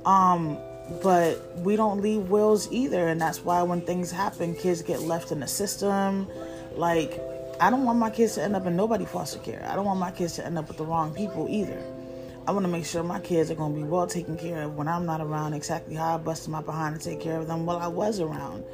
Um, 0.04 0.58
but 1.02 1.56
we 1.58 1.76
don't 1.76 2.00
leave 2.00 2.28
wills 2.30 2.70
either. 2.72 3.08
And 3.08 3.20
that's 3.20 3.44
why 3.44 3.62
when 3.62 3.80
things 3.80 4.10
happen, 4.10 4.54
kids 4.54 4.82
get 4.82 5.00
left 5.02 5.30
in 5.32 5.40
the 5.40 5.46
system. 5.46 6.28
Like, 6.74 7.20
I 7.60 7.70
don't 7.70 7.84
want 7.84 7.98
my 7.98 8.10
kids 8.10 8.34
to 8.34 8.42
end 8.42 8.56
up 8.56 8.66
in 8.66 8.74
nobody 8.74 9.04
foster 9.04 9.38
care. 9.38 9.66
I 9.68 9.74
don't 9.74 9.84
want 9.84 10.00
my 10.00 10.10
kids 10.10 10.34
to 10.36 10.46
end 10.46 10.58
up 10.58 10.68
with 10.68 10.78
the 10.78 10.84
wrong 10.84 11.14
people 11.14 11.46
either. 11.48 11.80
I 12.46 12.52
want 12.52 12.64
to 12.64 12.72
make 12.72 12.86
sure 12.86 13.02
my 13.02 13.20
kids 13.20 13.50
are 13.50 13.54
going 13.54 13.74
to 13.74 13.82
be 13.82 13.86
well 13.86 14.06
taken 14.06 14.36
care 14.36 14.62
of 14.62 14.76
when 14.76 14.88
I'm 14.88 15.04
not 15.04 15.20
around, 15.20 15.52
exactly 15.52 15.94
how 15.94 16.14
I 16.14 16.18
busted 16.18 16.50
my 16.50 16.62
behind 16.62 16.98
to 16.98 17.10
take 17.10 17.20
care 17.20 17.38
of 17.38 17.46
them 17.46 17.66
while 17.66 17.76
I 17.76 17.86
was 17.86 18.18
around. 18.18 18.64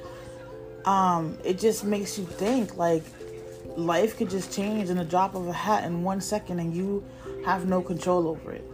Um, 0.84 1.36
it 1.44 1.58
just 1.58 1.84
makes 1.84 2.16
you 2.16 2.24
think 2.24 2.76
like 2.76 3.02
life 3.76 4.16
could 4.16 4.30
just 4.30 4.52
change 4.52 4.90
in 4.90 4.96
the 4.96 5.04
drop 5.04 5.34
of 5.34 5.46
a 5.46 5.52
hat 5.52 5.84
in 5.84 6.02
one 6.02 6.20
second 6.20 6.58
and 6.58 6.74
you 6.74 7.04
have 7.44 7.66
no 7.66 7.82
control 7.82 8.28
over 8.28 8.52
it. 8.52 8.64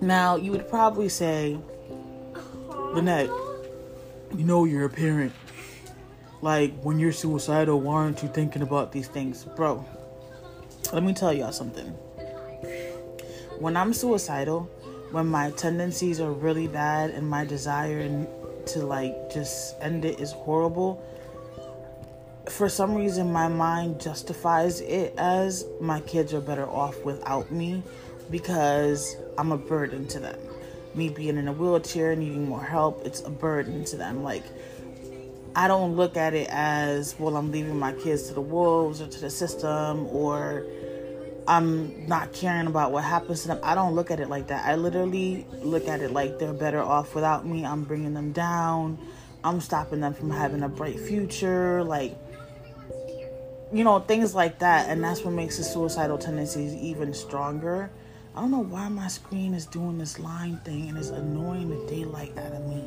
Now, 0.00 0.36
you 0.36 0.50
would 0.52 0.68
probably 0.68 1.08
say, 1.08 1.58
Lynette, 2.92 3.30
you 4.36 4.44
know 4.44 4.64
you're 4.64 4.84
a 4.84 4.90
parent 4.90 5.32
like 6.44 6.78
when 6.82 6.98
you're 6.98 7.10
suicidal, 7.10 7.80
why 7.80 7.94
aren't 7.94 8.22
you 8.22 8.28
thinking 8.28 8.60
about 8.60 8.92
these 8.92 9.08
things, 9.08 9.44
bro? 9.56 9.82
Let 10.92 11.02
me 11.02 11.14
tell 11.14 11.32
y'all 11.32 11.52
something. 11.52 11.86
When 13.58 13.78
I'm 13.78 13.94
suicidal, 13.94 14.64
when 15.10 15.26
my 15.26 15.52
tendencies 15.52 16.20
are 16.20 16.30
really 16.30 16.68
bad 16.68 17.08
and 17.12 17.26
my 17.26 17.46
desire 17.46 17.98
to 18.68 18.86
like 18.86 19.32
just 19.32 19.76
end 19.80 20.04
it 20.04 20.20
is 20.20 20.32
horrible, 20.32 21.02
for 22.48 22.68
some 22.68 22.94
reason 22.94 23.32
my 23.32 23.48
mind 23.48 24.00
justifies 24.00 24.80
it 24.80 25.14
as 25.16 25.66
my 25.80 26.00
kids 26.00 26.34
are 26.34 26.40
better 26.40 26.68
off 26.68 27.02
without 27.04 27.50
me 27.50 27.82
because 28.30 29.16
I'm 29.38 29.52
a 29.52 29.58
burden 29.58 30.06
to 30.08 30.20
them. 30.20 30.38
Me 30.94 31.08
being 31.08 31.36
in 31.36 31.48
a 31.48 31.52
wheelchair, 31.52 32.14
needing 32.14 32.48
more 32.48 32.62
help, 32.62 33.04
it's 33.04 33.20
a 33.22 33.30
burden 33.30 33.84
to 33.86 33.96
them. 33.96 34.22
Like, 34.22 34.44
I 35.56 35.68
don't 35.68 35.96
look 35.96 36.16
at 36.16 36.34
it 36.34 36.48
as, 36.50 37.16
well, 37.18 37.36
I'm 37.36 37.50
leaving 37.50 37.78
my 37.78 37.92
kids 37.92 38.28
to 38.28 38.34
the 38.34 38.40
wolves 38.40 39.00
or 39.00 39.06
to 39.06 39.20
the 39.20 39.30
system 39.30 40.06
or 40.08 40.64
I'm 41.46 42.06
not 42.06 42.32
caring 42.32 42.66
about 42.66 42.92
what 42.92 43.04
happens 43.04 43.42
to 43.42 43.48
them. 43.48 43.60
I 43.62 43.74
don't 43.74 43.94
look 43.94 44.10
at 44.10 44.20
it 44.20 44.28
like 44.28 44.48
that. 44.48 44.64
I 44.64 44.76
literally 44.76 45.46
look 45.62 45.88
at 45.88 46.00
it 46.00 46.12
like 46.12 46.38
they're 46.38 46.52
better 46.52 46.80
off 46.80 47.14
without 47.14 47.46
me. 47.46 47.64
I'm 47.64 47.84
bringing 47.84 48.14
them 48.14 48.32
down. 48.32 48.98
I'm 49.42 49.60
stopping 49.60 50.00
them 50.00 50.14
from 50.14 50.30
having 50.30 50.62
a 50.62 50.68
bright 50.68 50.98
future. 50.98 51.84
Like, 51.84 52.16
you 53.72 53.84
know, 53.84 53.98
things 54.00 54.34
like 54.34 54.60
that. 54.60 54.88
And 54.88 55.04
that's 55.04 55.20
what 55.22 55.34
makes 55.34 55.58
the 55.58 55.64
suicidal 55.64 56.16
tendencies 56.16 56.74
even 56.74 57.12
stronger. 57.12 57.90
I 58.34 58.40
don't 58.40 58.50
know 58.50 58.64
why 58.64 58.88
my 58.88 59.08
screen 59.08 59.54
is 59.54 59.66
doing 59.66 59.98
this 59.98 60.18
line 60.18 60.56
thing 60.64 60.88
and 60.88 60.98
it's 60.98 61.10
annoying 61.10 61.68
the 61.68 61.86
daylight 61.86 62.36
out 62.38 62.52
of 62.52 62.66
me. 62.66 62.84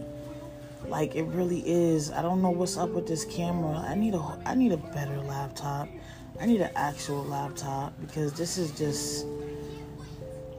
Like 0.87 1.15
it 1.15 1.23
really 1.23 1.63
is. 1.65 2.11
I 2.11 2.21
don't 2.21 2.41
know 2.41 2.49
what's 2.49 2.77
up 2.77 2.89
with 2.89 3.07
this 3.07 3.23
camera. 3.23 3.77
I 3.87 3.95
need 3.95 4.13
a 4.13 4.41
I 4.45 4.55
need 4.55 4.71
a 4.71 4.77
better 4.77 5.17
laptop. 5.21 5.87
I 6.39 6.45
need 6.45 6.61
an 6.61 6.71
actual 6.75 7.23
laptop 7.23 7.93
because 7.99 8.33
this 8.33 8.57
is 8.57 8.71
just 8.71 9.25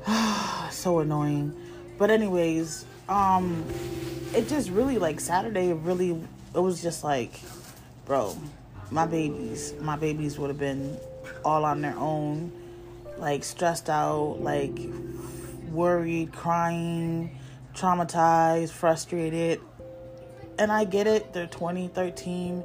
so 0.71 0.99
annoying. 1.01 1.55
But 1.99 2.11
anyways, 2.11 2.85
um 3.09 3.65
it 4.35 4.49
just 4.49 4.71
really 4.71 4.99
like 4.99 5.21
Saturday 5.21 5.73
really 5.73 6.21
it 6.55 6.59
was 6.59 6.83
just 6.83 7.05
like 7.05 7.41
bro, 8.09 8.35
my 8.91 9.07
babies, 9.07 9.75
my 9.81 9.97
babies 9.97 10.39
would 10.39 10.49
have 10.49 10.59
been 10.59 10.99
all 11.45 11.65
on 11.65 11.83
their 11.83 11.97
own, 11.97 12.51
like 13.19 13.45
stressed 13.45 13.91
out, 13.91 14.39
like 14.41 14.79
worried, 15.71 16.33
crying, 16.33 17.39
traumatized, 17.75 18.71
frustrated. 18.71 19.61
And 20.59 20.73
I 20.73 20.85
get 20.85 21.07
it, 21.07 21.35
they're 21.35 21.47
20, 21.47 21.89
13, 21.89 22.65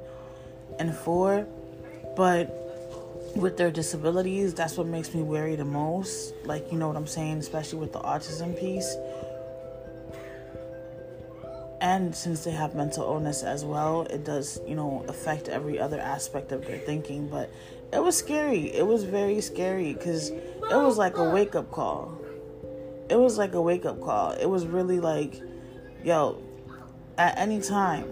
and 0.80 0.96
4, 0.96 1.46
but 2.16 2.63
with 3.36 3.58
their 3.58 3.72
disabilities, 3.72 4.54
that's 4.54 4.78
what 4.78 4.88
makes 4.88 5.14
me 5.14 5.22
worry 5.22 5.56
the 5.56 5.66
most. 5.66 6.34
Like, 6.46 6.72
you 6.72 6.78
know 6.78 6.88
what 6.88 6.98
I'm 6.98 7.08
saying, 7.08 7.38
especially 7.40 7.80
with 7.80 7.94
the 7.94 8.00
autism 8.00 8.60
piece. 8.60 8.96
And 11.82 12.16
since 12.16 12.46
they 12.46 12.52
have 12.52 12.76
mental 12.76 13.04
illness 13.04 13.44
as 13.44 13.66
well 13.66 14.04
it 14.04 14.24
does 14.24 14.58
you 14.66 14.74
know 14.74 15.04
affect 15.10 15.50
every 15.50 15.78
other 15.78 16.00
aspect 16.00 16.54
of 16.54 16.66
their 16.66 16.78
thinking. 16.78 17.28
But 17.28 17.52
it 17.92 18.02
was 18.02 18.16
scary. 18.16 18.74
It 18.74 18.88
was 18.88 19.04
very 19.04 19.42
scary 19.42 19.94
because 19.94 20.30
it 20.30 20.48
was 20.72 20.98
like 20.98 21.18
a 21.18 21.30
wake-up 21.30 21.72
call. 21.72 22.18
It 23.10 23.20
was 23.20 23.38
like 23.38 23.54
a 23.54 23.62
wake-up 23.62 24.00
call. 24.00 24.32
It 24.32 24.46
was 24.46 24.66
really 24.66 25.02
like 25.02 25.42
yo 26.06 26.42
at 27.18 27.38
any 27.38 27.60
time 27.60 28.06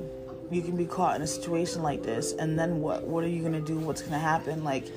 you 0.52 0.62
can 0.62 0.76
be 0.76 0.86
caught 0.86 1.16
in 1.16 1.22
a 1.22 1.28
situation 1.28 1.82
like 1.82 2.04
this. 2.04 2.34
And 2.34 2.60
then 2.60 2.82
what? 2.82 3.04
What 3.08 3.24
are 3.24 3.30
you 3.30 3.42
gonna 3.42 3.62
do? 3.62 3.80
What's 3.80 4.02
gonna 4.02 4.20
happen? 4.20 4.66
Like 4.66 4.92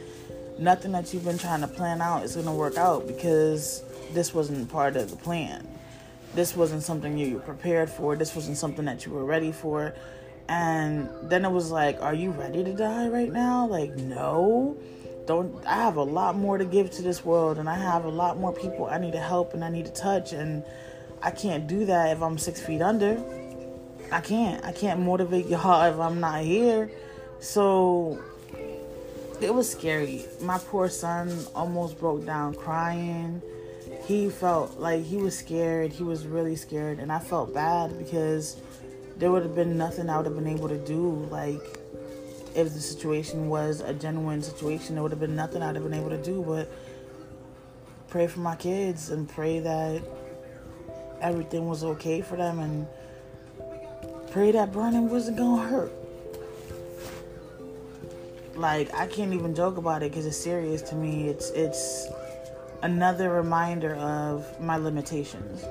nothing 0.59 0.93
that 0.93 1.13
you've 1.13 1.25
been 1.25 1.39
trying 1.39 1.61
to 1.61 1.69
plan 1.69 2.01
out 2.01 2.25
is 2.25 2.37
gonna 2.37 2.55
work 2.55 2.77
out 2.77 3.07
because 3.07 3.83
this 4.13 4.33
wasn't 4.33 4.71
part 4.71 4.97
of 4.97 5.11
the 5.11 5.17
plan 5.17 5.67
this 6.35 6.57
wasn't 6.57 6.83
something 6.83 7.17
you 7.17 7.35
were 7.35 7.41
prepared 7.41 7.89
for. 7.89 8.17
This 8.17 8.35
wasn't 8.35 8.57
something 8.57 8.85
that 8.87 9.07
you 9.07 9.13
were 9.13 9.25
ready 9.25 9.53
for. 9.53 9.95
And 10.49 11.09
then 11.23 11.45
it 11.45 11.51
was 11.51 11.71
like, 11.71 12.01
are 12.03 12.15
you 12.15 12.31
ready 12.31 12.65
to 12.65 12.73
die 12.73 13.09
right 13.09 13.33
now? 13.33 13.67
Like, 13.67 13.95
no. 13.97 14.77
Don't 15.27 15.65
I 15.65 15.77
have 15.77 15.97
a 15.97 16.03
lot 16.03 16.37
more 16.37 16.59
to 16.59 16.67
give 16.67 16.91
to 16.93 17.03
this 17.03 17.25
world 17.25 17.57
and 17.57 17.67
I 17.67 17.77
have 17.77 18.05
a 18.05 18.11
lot 18.11 18.39
more 18.39 18.53
people 18.53 18.85
I 18.85 18.99
need 18.99 19.13
to 19.13 19.21
help 19.21 19.55
and 19.55 19.65
I 19.65 19.71
need 19.71 19.87
to 19.87 19.93
touch 19.93 20.35
and 20.35 20.63
I 21.23 21.31
can't 21.31 21.67
do 21.67 21.87
that 21.87 22.15
if 22.15 22.23
I'm 22.23 22.37
six 22.37 22.61
feet 22.61 22.83
under. 22.83 23.23
I 24.13 24.21
can't. 24.21 24.63
I 24.65 24.73
can't 24.73 25.01
motivate 25.01 25.47
y'all 25.49 25.83
if 25.85 25.99
I'm 25.99 26.21
not 26.21 26.43
here. 26.43 26.91
So 27.41 28.23
it 29.45 29.55
was 29.55 29.71
scary. 29.71 30.25
My 30.41 30.59
poor 30.59 30.89
son 30.89 31.31
almost 31.55 31.99
broke 31.99 32.27
down 32.27 32.55
crying 32.55 33.43
he 34.07 34.29
felt 34.29 34.79
like 34.79 35.03
he 35.03 35.17
was 35.17 35.37
scared. 35.37 35.93
He 35.93 36.03
was 36.03 36.27
really 36.27 36.57
scared, 36.57 36.99
and 36.99 37.11
I 37.11 37.19
felt 37.19 37.55
bad 37.55 37.99
because 37.99 38.61
there 39.17 39.31
would 39.31 39.43
have 39.43 39.55
been 39.55 39.79
nothing 39.79 40.11
I 40.11 40.19
would 40.19 40.27
have 40.27 40.35
been 40.35 40.47
able 40.47 40.69
to 40.69 40.79
do. 40.79 41.27
Like, 41.31 41.63
if 42.55 42.73
the 42.75 42.81
situation 42.81 43.49
was 43.49 43.81
a 43.81 43.95
genuine 43.95 44.43
situation, 44.43 44.95
there 44.95 45.03
would 45.03 45.13
have 45.13 45.21
been 45.21 45.37
nothing 45.37 45.63
I'd 45.63 45.75
have 45.75 45.85
been 45.85 45.95
able 45.95 46.11
to 46.11 46.23
do 46.23 46.43
but 46.47 46.71
pray 48.09 48.27
for 48.27 48.41
my 48.41 48.57
kids 48.57 49.11
and 49.11 49.29
pray 49.29 49.59
that 49.61 50.03
everything 51.21 51.67
was 51.67 51.83
okay 51.83 52.21
for 52.21 52.37
them 52.37 52.61
and 52.61 52.87
pray 54.31 54.53
that 54.53 54.73
burning 54.73 55.09
wasn't 55.09 55.39
gonna 55.39 55.67
hurt. 55.67 56.04
Like 58.57 58.95
I 58.95 59.07
can't 59.07 59.33
even 59.35 59.55
joke 59.55 59.77
about 59.77 60.03
it 60.03 60.11
because 60.11 60.27
it's 60.27 60.37
serious 60.37 60.83
to 60.83 60.95
me. 60.95 61.29
It's 61.29 61.51
it's 61.51 62.07
another 62.83 63.31
reminder 63.31 63.95
of 63.97 64.61
my 64.61 64.77
limitations. 64.77 65.65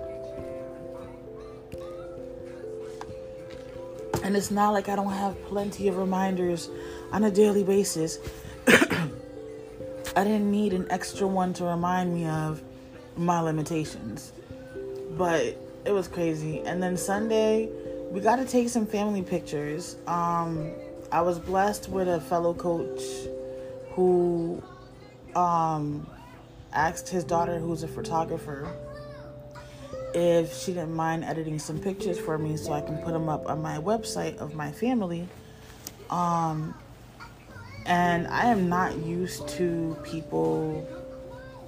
And 4.24 4.38
it's 4.38 4.52
not 4.52 4.72
like 4.72 4.90
I 4.90 4.96
don't 4.96 5.12
have 5.12 5.42
plenty 5.46 5.88
of 5.90 5.98
reminders 5.98 6.70
on 7.12 7.24
a 7.24 7.32
daily 7.32 7.64
basis. 7.64 8.20
I 8.68 10.24
didn't 10.24 10.50
need 10.50 10.74
an 10.74 10.88
extra 10.90 11.28
one 11.28 11.54
to 11.54 11.66
remind 11.66 12.14
me 12.14 12.26
of 12.26 12.62
my 13.18 13.42
limitations. 13.42 14.32
But 15.18 15.58
it 15.86 15.92
was 15.92 16.08
crazy. 16.08 16.62
And 16.62 16.82
then 16.82 16.98
Sunday, 16.98 17.70
we 18.12 18.22
got 18.22 18.38
to 18.38 18.46
take 18.46 18.70
some 18.70 18.86
family 18.86 19.22
pictures. 19.22 19.98
Um, 20.08 20.72
I 21.14 21.22
was 21.22 21.38
blessed 21.38 21.90
with 21.90 22.08
a 22.08 22.20
fellow 22.20 22.56
coach 22.56 23.00
who 23.92 24.64
um, 25.36 26.10
asked 26.74 27.08
his 27.08 27.24
daughter, 27.24 27.60
who's 27.60 27.84
a 27.84 27.88
photographer, 27.88 28.68
if 30.16 30.58
she 30.58 30.74
didn't 30.74 30.96
mind 30.96 31.24
editing 31.24 31.60
some 31.60 31.78
pictures 31.78 32.18
for 32.18 32.40
me 32.40 32.58
so 32.58 32.74
I 32.74 32.82
can 32.82 32.98
put 32.98 33.14
them 33.14 33.30
up 33.30 33.48
on 33.48 33.62
my 33.62 33.78
website 33.78 34.38
of 34.38 34.56
my 34.56 34.72
family. 34.72 35.28
Um, 36.10 36.74
and 37.86 38.26
I 38.26 38.48
am 38.48 38.68
not 38.68 38.98
used 38.98 39.48
to 39.50 39.96
people 40.02 40.84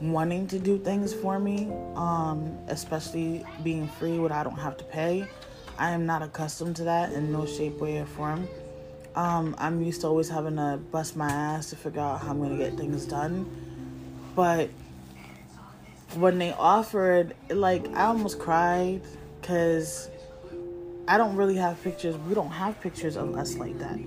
wanting 0.01 0.47
to 0.47 0.57
do 0.57 0.79
things 0.79 1.13
for 1.13 1.37
me, 1.37 1.71
um, 1.93 2.57
especially 2.67 3.45
being 3.63 3.89
free 3.89 4.17
where 4.17 4.33
I 4.33 4.43
don't 4.43 4.57
have 4.57 4.75
to 4.77 4.83
pay. 4.85 5.27
I 5.77 5.91
am 5.91 6.07
not 6.07 6.23
accustomed 6.23 6.77
to 6.77 6.85
that 6.85 7.13
in 7.13 7.31
no 7.31 7.45
shape, 7.45 7.77
way, 7.77 7.99
or 7.99 8.07
form. 8.07 8.47
Um, 9.15 9.55
I'm 9.57 9.81
used 9.81 10.01
to 10.01 10.07
always 10.07 10.29
having 10.29 10.57
to 10.57 10.79
bust 10.91 11.15
my 11.15 11.29
ass 11.29 11.69
to 11.69 11.75
figure 11.75 12.01
out 12.01 12.21
how 12.21 12.31
I'm 12.31 12.49
to 12.49 12.57
get 12.57 12.77
things 12.77 13.05
done. 13.05 13.45
But 14.35 14.69
when 16.15 16.37
they 16.37 16.51
offered, 16.51 17.33
like, 17.49 17.87
I 17.95 18.05
almost 18.05 18.39
cried 18.39 19.01
because 19.39 20.09
I 21.07 21.17
don't 21.17 21.35
really 21.35 21.55
have 21.55 21.81
pictures. 21.81 22.17
We 22.17 22.33
don't 22.33 22.51
have 22.51 22.79
pictures 22.81 23.15
of 23.15 23.35
us 23.35 23.55
like 23.55 23.79
that. 23.79 23.99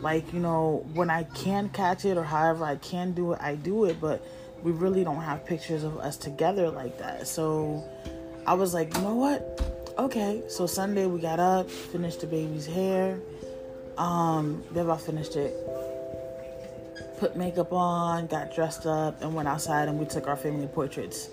Like, 0.00 0.32
you 0.32 0.40
know, 0.40 0.86
when 0.94 1.10
I 1.10 1.24
can 1.24 1.68
catch 1.70 2.04
it 2.04 2.16
or 2.16 2.24
however 2.24 2.64
I 2.64 2.76
can 2.76 3.12
do 3.12 3.32
it, 3.32 3.40
I 3.40 3.54
do 3.54 3.84
it, 3.84 4.00
but 4.00 4.24
we 4.62 4.72
really 4.72 5.04
don't 5.04 5.22
have 5.22 5.46
pictures 5.46 5.84
of 5.84 5.98
us 5.98 6.16
together 6.16 6.70
like 6.70 6.98
that. 6.98 7.28
So 7.28 7.84
I 8.46 8.54
was 8.54 8.74
like, 8.74 8.94
you 8.94 9.02
know 9.02 9.14
what? 9.14 9.94
Okay. 9.98 10.42
So 10.48 10.66
Sunday 10.66 11.06
we 11.06 11.20
got 11.20 11.40
up, 11.40 11.70
finished 11.70 12.20
the 12.20 12.26
baby's 12.26 12.66
hair. 12.66 13.18
Um, 14.00 14.64
Viv, 14.70 14.88
I 14.88 14.96
finished 14.96 15.36
it. 15.36 15.54
Put 17.18 17.36
makeup 17.36 17.70
on, 17.70 18.28
got 18.28 18.54
dressed 18.54 18.86
up, 18.86 19.20
and 19.20 19.34
went 19.34 19.46
outside 19.46 19.88
and 19.88 19.98
we 19.98 20.06
took 20.06 20.26
our 20.26 20.36
family 20.36 20.66
portraits. 20.68 21.28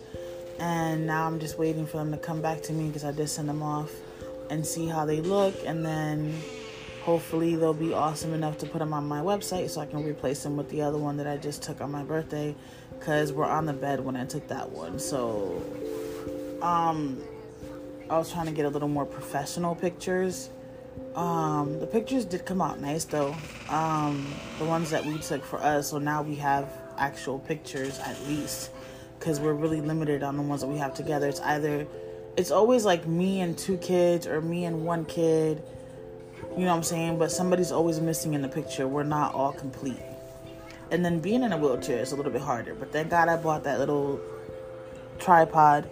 And 0.60 1.08
now 1.08 1.26
I'm 1.26 1.40
just 1.40 1.58
waiting 1.58 1.86
for 1.86 1.96
them 1.96 2.12
to 2.12 2.18
come 2.18 2.42
back 2.42 2.62
to 2.64 2.74
me 2.74 2.88
because 2.88 3.06
I 3.06 3.14
did 3.14 3.30
send 3.30 3.48
them 3.48 3.64
off 3.64 3.92
and 4.50 4.66
see 4.66 4.86
how 4.88 5.06
they 5.06 5.22
look 5.22 5.56
and 5.66 5.86
then 5.86 6.34
hopefully 7.04 7.56
they'll 7.56 7.74
be 7.74 7.94
awesome 7.94 8.34
enough 8.34 8.58
to 8.58 8.66
put 8.66 8.80
them 8.80 8.92
on 8.92 9.06
my 9.08 9.22
website 9.22 9.70
so 9.70 9.80
I 9.80 9.86
can 9.86 10.04
replace 10.04 10.44
them 10.44 10.58
with 10.58 10.70
the 10.70 10.82
other 10.82 10.98
one 10.98 11.16
that 11.18 11.28
I 11.28 11.38
just 11.38 11.64
took 11.64 11.80
on 11.80 11.92
my 11.92 12.04
birthday 12.04 12.54
because 13.00 13.32
we're 13.32 13.46
on 13.46 13.66
the 13.66 13.74
bed 13.74 14.04
when 14.04 14.18
I 14.18 14.26
took 14.26 14.48
that 14.50 14.70
one. 14.72 15.00
So 15.00 15.62
um 16.62 17.22
I 18.10 18.18
was 18.18 18.32
trying 18.32 18.48
to 18.48 18.52
get 18.52 18.66
a 18.66 18.70
little 18.70 18.90
more 18.90 19.06
professional 19.06 19.76
pictures 19.76 20.50
Um, 21.18 21.80
the 21.80 21.88
pictures 21.88 22.26
did 22.26 22.46
come 22.46 22.62
out 22.62 22.80
nice 22.80 23.04
though. 23.04 23.36
Um, 23.70 24.32
the 24.60 24.66
ones 24.66 24.92
that 24.92 25.04
we 25.04 25.18
took 25.18 25.44
for 25.44 25.58
us. 25.58 25.90
So 25.90 25.98
now 25.98 26.22
we 26.22 26.36
have 26.36 26.72
actual 27.00 27.40
pictures 27.40 28.00
at 28.00 28.22
least, 28.28 28.70
because 29.18 29.40
we're 29.40 29.54
really 29.54 29.82
limited 29.82 30.22
on 30.22 30.38
the 30.38 30.44
ones 30.44 30.62
that 30.62 30.68
we 30.68 30.78
have 30.78 30.94
together. 30.94 31.28
It's 31.28 31.40
either, 31.40 31.88
it's 32.38 32.52
always 32.52 32.86
like 32.86 33.08
me 33.08 33.42
and 33.42 33.58
two 33.58 33.78
kids 33.78 34.28
or 34.28 34.42
me 34.42 34.66
and 34.66 34.86
one 34.86 35.06
kid. 35.06 35.64
You 36.56 36.66
know 36.66 36.70
what 36.70 36.78
I'm 36.78 36.84
saying? 36.84 37.18
But 37.18 37.32
somebody's 37.32 37.72
always 37.72 38.00
missing 38.00 38.36
in 38.36 38.44
the 38.44 38.48
picture. 38.48 38.88
We're 38.88 39.02
not 39.02 39.34
all 39.34 39.54
complete. 39.54 40.00
And 40.92 41.04
then 41.04 41.20
being 41.20 41.42
in 41.42 41.52
a 41.52 41.58
wheelchair 41.58 42.00
is 42.00 42.12
a 42.12 42.16
little 42.16 42.32
bit 42.32 42.44
harder. 42.44 42.76
But 42.76 42.92
thank 42.92 43.10
God 43.10 43.28
I 43.28 43.38
bought 43.38 43.64
that 43.64 43.80
little 43.80 44.22
tripod 45.18 45.90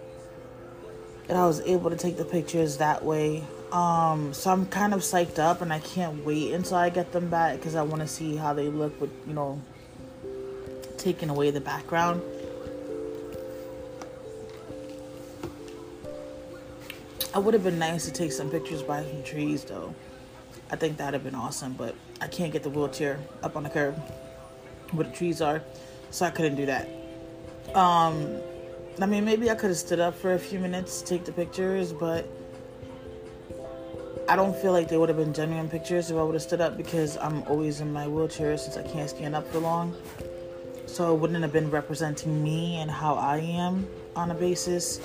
and 1.28 1.36
I 1.36 1.46
was 1.48 1.60
able 1.62 1.90
to 1.90 1.96
take 1.96 2.16
the 2.16 2.24
pictures 2.24 2.76
that 2.76 3.04
way. 3.04 3.42
Um, 3.72 4.32
so 4.32 4.50
I'm 4.50 4.66
kind 4.66 4.94
of 4.94 5.00
psyched 5.00 5.38
up 5.38 5.60
and 5.60 5.72
I 5.72 5.80
can't 5.80 6.24
wait 6.24 6.52
until 6.52 6.76
I 6.76 6.88
get 6.88 7.12
them 7.12 7.28
back 7.28 7.56
because 7.56 7.74
I 7.74 7.82
want 7.82 8.00
to 8.02 8.08
see 8.08 8.36
how 8.36 8.54
they 8.54 8.68
look 8.68 9.00
with, 9.00 9.10
you 9.26 9.34
know, 9.34 9.60
taking 10.96 11.30
away 11.30 11.50
the 11.50 11.60
background. 11.60 12.22
I 17.34 17.38
would 17.38 17.52
have 17.54 17.64
been 17.64 17.78
nice 17.78 18.06
to 18.06 18.12
take 18.12 18.32
some 18.32 18.50
pictures 18.50 18.82
by 18.82 19.02
some 19.02 19.22
trees 19.22 19.64
though. 19.64 19.94
I 20.70 20.76
think 20.76 20.96
that'd 20.96 21.12
have 21.12 21.22
been 21.22 21.34
awesome, 21.34 21.74
but 21.74 21.94
I 22.20 22.28
can't 22.28 22.52
get 22.52 22.62
the 22.62 22.70
wheelchair 22.70 23.18
up 23.42 23.56
on 23.56 23.62
the 23.62 23.68
curb 23.68 23.94
where 24.92 25.06
the 25.06 25.12
trees 25.12 25.42
are, 25.42 25.62
so 26.10 26.24
I 26.24 26.30
couldn't 26.30 26.56
do 26.56 26.66
that. 26.66 26.88
Um, 27.74 28.40
I 29.00 29.06
mean, 29.06 29.24
maybe 29.24 29.50
I 29.50 29.54
could 29.54 29.68
have 29.68 29.76
stood 29.76 30.00
up 30.00 30.14
for 30.14 30.32
a 30.32 30.38
few 30.38 30.58
minutes 30.58 31.02
to 31.02 31.06
take 31.06 31.24
the 31.24 31.32
pictures, 31.32 31.92
but 31.92 32.26
I 34.28 34.34
don't 34.34 34.56
feel 34.56 34.72
like 34.72 34.88
they 34.88 34.96
would 34.96 35.08
have 35.08 35.18
been 35.18 35.32
genuine 35.32 35.68
pictures 35.68 36.10
if 36.10 36.16
I 36.16 36.22
would 36.22 36.34
have 36.34 36.42
stood 36.42 36.60
up 36.60 36.76
because 36.76 37.16
I'm 37.16 37.44
always 37.44 37.80
in 37.80 37.92
my 37.92 38.08
wheelchair 38.08 38.58
since 38.58 38.76
I 38.76 38.82
can't 38.82 39.08
stand 39.08 39.36
up 39.36 39.46
for 39.52 39.58
long. 39.58 39.94
So 40.86 41.14
it 41.14 41.20
wouldn't 41.20 41.42
have 41.42 41.52
been 41.52 41.70
representing 41.70 42.42
me 42.42 42.78
and 42.78 42.90
how 42.90 43.14
I 43.14 43.38
am 43.38 43.86
on 44.16 44.32
a 44.32 44.34
basis, 44.34 45.00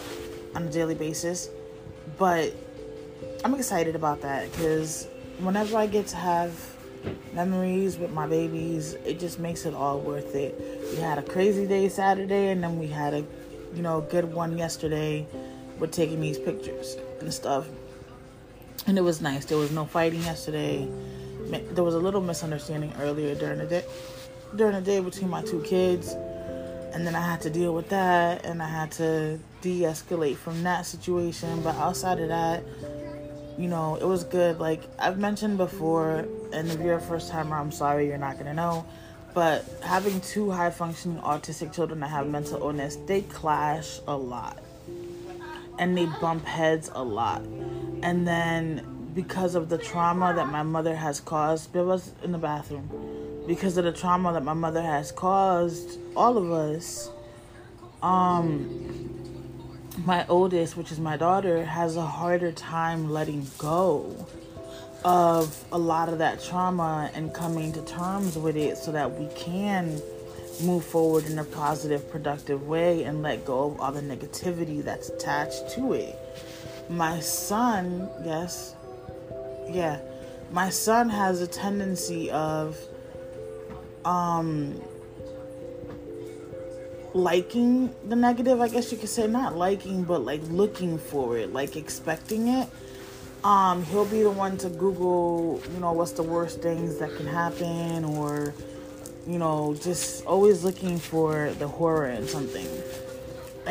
on 0.55 0.63
a 0.63 0.71
daily 0.71 0.95
basis. 0.95 1.49
But 2.17 2.51
I'm 3.43 3.53
excited 3.53 3.95
about 3.95 4.21
that 4.21 4.51
because 4.51 5.07
whenever 5.37 5.77
I 5.77 5.85
get 5.85 6.07
to 6.07 6.15
have 6.15 6.51
memories 7.33 7.97
with 7.97 8.11
my 8.11 8.25
babies, 8.25 8.93
it 9.05 9.19
just 9.19 9.37
makes 9.37 9.65
it 9.65 9.75
all 9.75 9.99
worth 9.99 10.33
it. 10.33 10.59
We 10.91 10.97
had 10.97 11.19
a 11.19 11.23
crazy 11.23 11.67
day 11.67 11.89
Saturday 11.89 12.49
and 12.49 12.63
then 12.63 12.79
we 12.79 12.87
had 12.87 13.13
a 13.13 13.23
you 13.75 13.83
know, 13.83 14.01
good 14.01 14.33
one 14.33 14.57
yesterday 14.57 15.27
with 15.79 15.91
taking 15.91 16.19
these 16.21 16.37
pictures 16.37 16.97
and 17.19 17.33
stuff. 17.33 17.67
And 18.87 18.97
it 18.97 19.01
was 19.01 19.21
nice. 19.21 19.45
There 19.45 19.57
was 19.57 19.71
no 19.71 19.85
fighting 19.85 20.21
yesterday. 20.21 20.87
There 21.71 21.83
was 21.83 21.95
a 21.95 21.99
little 21.99 22.21
misunderstanding 22.21 22.93
earlier 22.99 23.35
during 23.35 23.59
the 23.59 23.65
day, 23.65 23.83
during 24.55 24.73
the 24.73 24.81
day 24.81 24.99
between 24.99 25.29
my 25.29 25.41
two 25.43 25.61
kids, 25.61 26.13
and 26.93 27.05
then 27.05 27.15
I 27.15 27.21
had 27.21 27.41
to 27.41 27.49
deal 27.49 27.73
with 27.73 27.89
that, 27.89 28.45
and 28.45 28.61
I 28.61 28.67
had 28.67 28.91
to 28.93 29.39
de-escalate 29.61 30.37
from 30.37 30.63
that 30.63 30.85
situation. 30.85 31.61
But 31.61 31.75
outside 31.75 32.19
of 32.19 32.29
that, 32.29 32.63
you 33.57 33.67
know, 33.67 33.95
it 33.95 34.05
was 34.05 34.23
good. 34.23 34.59
Like 34.59 34.81
I've 34.97 35.19
mentioned 35.19 35.57
before, 35.57 36.25
and 36.51 36.69
if 36.69 36.79
you're 36.79 36.95
a 36.95 37.01
first 37.01 37.29
timer, 37.29 37.55
I'm 37.57 37.71
sorry, 37.71 38.07
you're 38.07 38.17
not 38.17 38.37
gonna 38.37 38.53
know. 38.53 38.85
But 39.33 39.65
having 39.83 40.19
two 40.21 40.51
high 40.51 40.71
functioning 40.71 41.21
autistic 41.21 41.73
children 41.73 41.99
that 42.01 42.09
have 42.09 42.27
mental 42.27 42.57
illness, 42.61 42.97
they 43.07 43.21
clash 43.21 43.99
a 44.07 44.15
lot. 44.15 44.57
And 45.79 45.97
they 45.97 46.07
bump 46.19 46.45
heads 46.45 46.91
a 46.93 47.03
lot. 47.03 47.41
And 48.03 48.27
then 48.27 49.11
because 49.13 49.55
of 49.55 49.69
the 49.69 49.77
trauma 49.77 50.33
that 50.33 50.47
my 50.49 50.63
mother 50.63 50.95
has 50.95 51.19
caused, 51.19 51.71
Bill 51.73 51.85
was 51.85 52.13
in 52.23 52.31
the 52.31 52.37
bathroom. 52.37 52.89
Because 53.47 53.77
of 53.77 53.85
the 53.85 53.91
trauma 53.91 54.33
that 54.33 54.43
my 54.43 54.53
mother 54.53 54.81
has 54.81 55.11
caused 55.11 55.99
all 56.15 56.37
of 56.37 56.51
us, 56.51 57.09
um 58.01 59.17
my 60.05 60.25
oldest, 60.27 60.77
which 60.77 60.91
is 60.91 60.99
my 60.99 61.17
daughter, 61.17 61.65
has 61.65 61.97
a 61.97 62.05
harder 62.05 62.51
time 62.51 63.11
letting 63.11 63.45
go 63.57 64.25
of 65.03 65.63
a 65.71 65.77
lot 65.77 66.09
of 66.09 66.19
that 66.19 66.41
trauma 66.43 67.09
and 67.13 67.33
coming 67.33 67.73
to 67.73 67.83
terms 67.85 68.37
with 68.37 68.55
it 68.55 68.77
so 68.77 68.91
that 68.91 69.19
we 69.19 69.27
can 69.35 70.01
move 70.63 70.85
forward 70.85 71.25
in 71.25 71.39
a 71.39 71.43
positive, 71.43 72.09
productive 72.09 72.67
way 72.67 73.03
and 73.03 73.21
let 73.21 73.43
go 73.45 73.71
of 73.71 73.79
all 73.79 73.91
the 73.91 74.01
negativity 74.01 74.83
that's 74.83 75.09
attached 75.09 75.69
to 75.71 75.93
it. 75.93 76.15
My 76.91 77.19
son, 77.19 78.09
yes, 78.23 78.75
yeah, 79.69 79.99
my 80.51 80.69
son 80.69 81.09
has 81.09 81.41
a 81.41 81.47
tendency 81.47 82.29
of 82.29 82.77
um 84.05 84.81
liking 87.13 87.93
the 88.07 88.15
negative, 88.15 88.61
I 88.61 88.67
guess 88.67 88.91
you 88.91 88.97
could 88.97 89.09
say, 89.09 89.27
not 89.27 89.55
liking, 89.55 90.03
but 90.03 90.23
like 90.23 90.41
looking 90.49 90.97
for 90.97 91.37
it, 91.37 91.51
like 91.51 91.75
expecting 91.75 92.47
it 92.47 92.69
um, 93.43 93.83
he'll 93.85 94.05
be 94.05 94.21
the 94.21 94.29
one 94.29 94.57
to 94.57 94.69
Google, 94.69 95.61
you 95.73 95.79
know, 95.79 95.93
what's 95.93 96.11
the 96.11 96.23
worst 96.23 96.61
things 96.61 96.97
that 96.97 97.15
can 97.15 97.25
happen, 97.25 98.05
or, 98.05 98.53
you 99.25 99.39
know, 99.39 99.75
just 99.81 100.25
always 100.25 100.63
looking 100.63 100.99
for 100.99 101.51
the 101.57 101.67
horror 101.67 102.07
in 102.07 102.27
something. 102.27 102.67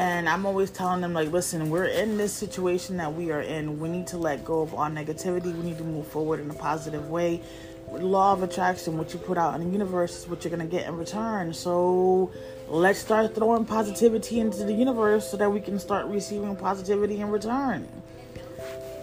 And 0.01 0.31
I'm 0.31 0.47
always 0.47 0.71
telling 0.71 1.03
them, 1.03 1.13
like, 1.13 1.31
listen, 1.31 1.69
we're 1.69 1.85
in 1.85 2.17
this 2.17 2.33
situation 2.33 2.97
that 2.97 3.13
we 3.13 3.31
are 3.33 3.43
in. 3.43 3.79
We 3.79 3.91
need 3.91 4.07
to 4.07 4.17
let 4.17 4.47
go 4.47 4.63
of 4.63 4.73
our 4.75 4.89
negativity. 4.89 5.55
We 5.55 5.63
need 5.63 5.77
to 5.77 5.85
move 5.85 6.07
forward 6.07 6.41
in 6.41 6.51
a 6.51 6.55
positive 6.55 7.11
way. 7.11 7.43
Law 7.91 8.33
of 8.33 8.43
attraction, 8.43 8.97
what 8.97 9.13
you 9.13 9.19
put 9.19 9.37
out 9.37 9.61
in 9.61 9.67
the 9.67 9.71
universe 9.71 10.21
is 10.21 10.27
what 10.27 10.43
you're 10.43 10.57
going 10.57 10.67
to 10.67 10.75
get 10.75 10.87
in 10.87 10.97
return. 10.97 11.53
So 11.53 12.33
let's 12.67 12.99
start 12.99 13.35
throwing 13.35 13.67
positivity 13.67 14.41
into 14.41 14.65
the 14.65 14.73
universe 14.73 15.31
so 15.31 15.37
that 15.37 15.53
we 15.53 15.61
can 15.61 15.79
start 15.79 16.07
receiving 16.07 16.57
positivity 16.57 17.21
in 17.21 17.29
return. 17.29 17.87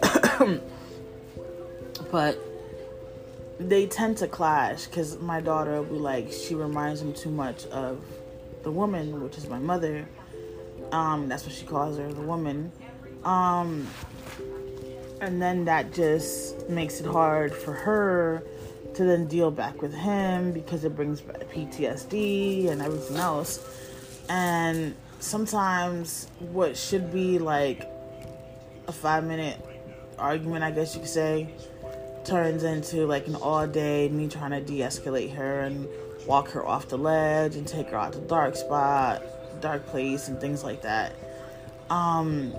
but 2.11 2.39
they 3.59 3.85
tend 3.85 4.17
to 4.17 4.27
clash 4.27 4.87
because 4.87 5.19
my 5.19 5.41
daughter 5.41 5.79
will 5.79 5.93
be 5.93 5.99
like 5.99 6.31
she 6.31 6.55
reminds 6.55 7.03
me 7.03 7.13
too 7.13 7.29
much 7.29 7.67
of 7.67 8.03
the 8.63 8.71
woman 8.71 9.21
which 9.21 9.37
is 9.37 9.47
my 9.47 9.59
mother 9.59 10.07
um 10.91 11.27
that's 11.27 11.45
what 11.45 11.53
she 11.53 11.65
calls 11.65 11.97
her 11.97 12.11
the 12.11 12.21
woman. 12.21 12.71
Um 13.23 13.87
and 15.21 15.41
then 15.41 15.65
that 15.65 15.93
just 15.93 16.69
makes 16.69 16.99
it 16.99 17.05
hard 17.07 17.53
for 17.53 17.73
her 17.73 18.43
to 18.93 19.03
then 19.03 19.27
deal 19.27 19.51
back 19.51 19.81
with 19.81 19.93
him 19.93 20.51
because 20.51 20.83
it 20.83 20.95
brings 20.95 21.21
PTSD 21.21 22.69
and 22.69 22.81
everything 22.81 23.17
else. 23.17 23.63
And 24.29 24.95
sometimes 25.19 26.29
what 26.39 26.77
should 26.77 27.11
be 27.11 27.39
like 27.39 27.89
a 28.87 28.91
5 28.91 29.23
minute 29.25 29.59
argument, 30.17 30.63
I 30.63 30.71
guess 30.71 30.93
you 30.95 31.01
could 31.01 31.09
say, 31.09 31.49
turns 32.23 32.63
into 32.63 33.05
like 33.05 33.27
an 33.27 33.35
all 33.35 33.65
day 33.65 34.09
me 34.09 34.27
trying 34.27 34.51
to 34.51 34.61
de 34.61 34.79
escalate 34.79 35.33
her 35.33 35.61
and 35.61 35.87
walk 36.27 36.49
her 36.49 36.65
off 36.65 36.89
the 36.89 36.97
ledge 36.97 37.55
and 37.55 37.65
take 37.65 37.89
her 37.89 37.97
out 37.97 38.13
to 38.13 38.19
dark 38.19 38.55
spot, 38.55 39.21
dark 39.57 39.85
place, 39.87 40.27
and 40.27 40.39
things 40.39 40.63
like 40.63 40.81
that. 40.81 41.15
Um, 41.89 42.53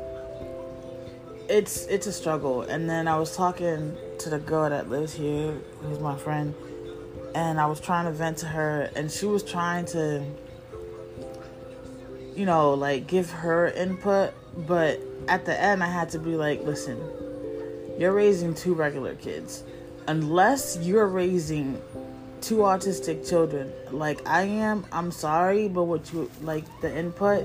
it's 1.49 1.87
it's 1.87 2.07
a 2.07 2.13
struggle. 2.13 2.63
And 2.63 2.89
then 2.89 3.09
I 3.09 3.19
was 3.19 3.37
talking 3.37 3.97
to 4.19 4.31
the 4.31 4.39
girl 4.39 4.69
that 4.69 4.91
lives 4.91 5.15
here, 5.15 5.53
who's 5.83 6.01
my 6.01 6.17
friend, 6.17 6.55
and 7.35 7.61
I 7.61 7.67
was 7.67 7.81
trying 7.81 8.07
to 8.07 8.13
vent 8.13 8.39
to 8.39 8.47
her, 8.47 8.91
and 8.95 9.11
she 9.11 9.27
was 9.27 9.43
trying 9.43 9.87
to, 9.87 10.25
you 12.37 12.47
know, 12.47 12.75
like 12.75 13.07
give 13.07 13.31
her 13.31 13.69
input, 13.69 14.35
but 14.67 15.01
at 15.29 15.45
the 15.45 15.61
end, 15.61 15.83
I 15.83 15.89
had 15.89 16.11
to 16.11 16.19
be 16.19 16.37
like, 16.37 16.63
listen 16.63 16.99
you're 17.99 18.13
raising 18.13 18.55
two 18.55 18.75
regular 18.75 19.17
kids. 19.17 19.65
Unless 20.07 20.79
you're 20.81 21.09
raising 21.09 21.83
two 22.43 22.59
autistic 22.59 23.29
children 23.29 23.73
like 23.91 24.27
I 24.27 24.43
am, 24.43 24.87
I'm 24.93 25.11
sorry, 25.11 25.69
but 25.69 25.85
what 25.85 26.13
you 26.13 26.31
like 26.43 26.65
the 26.81 26.97
input 26.97 27.45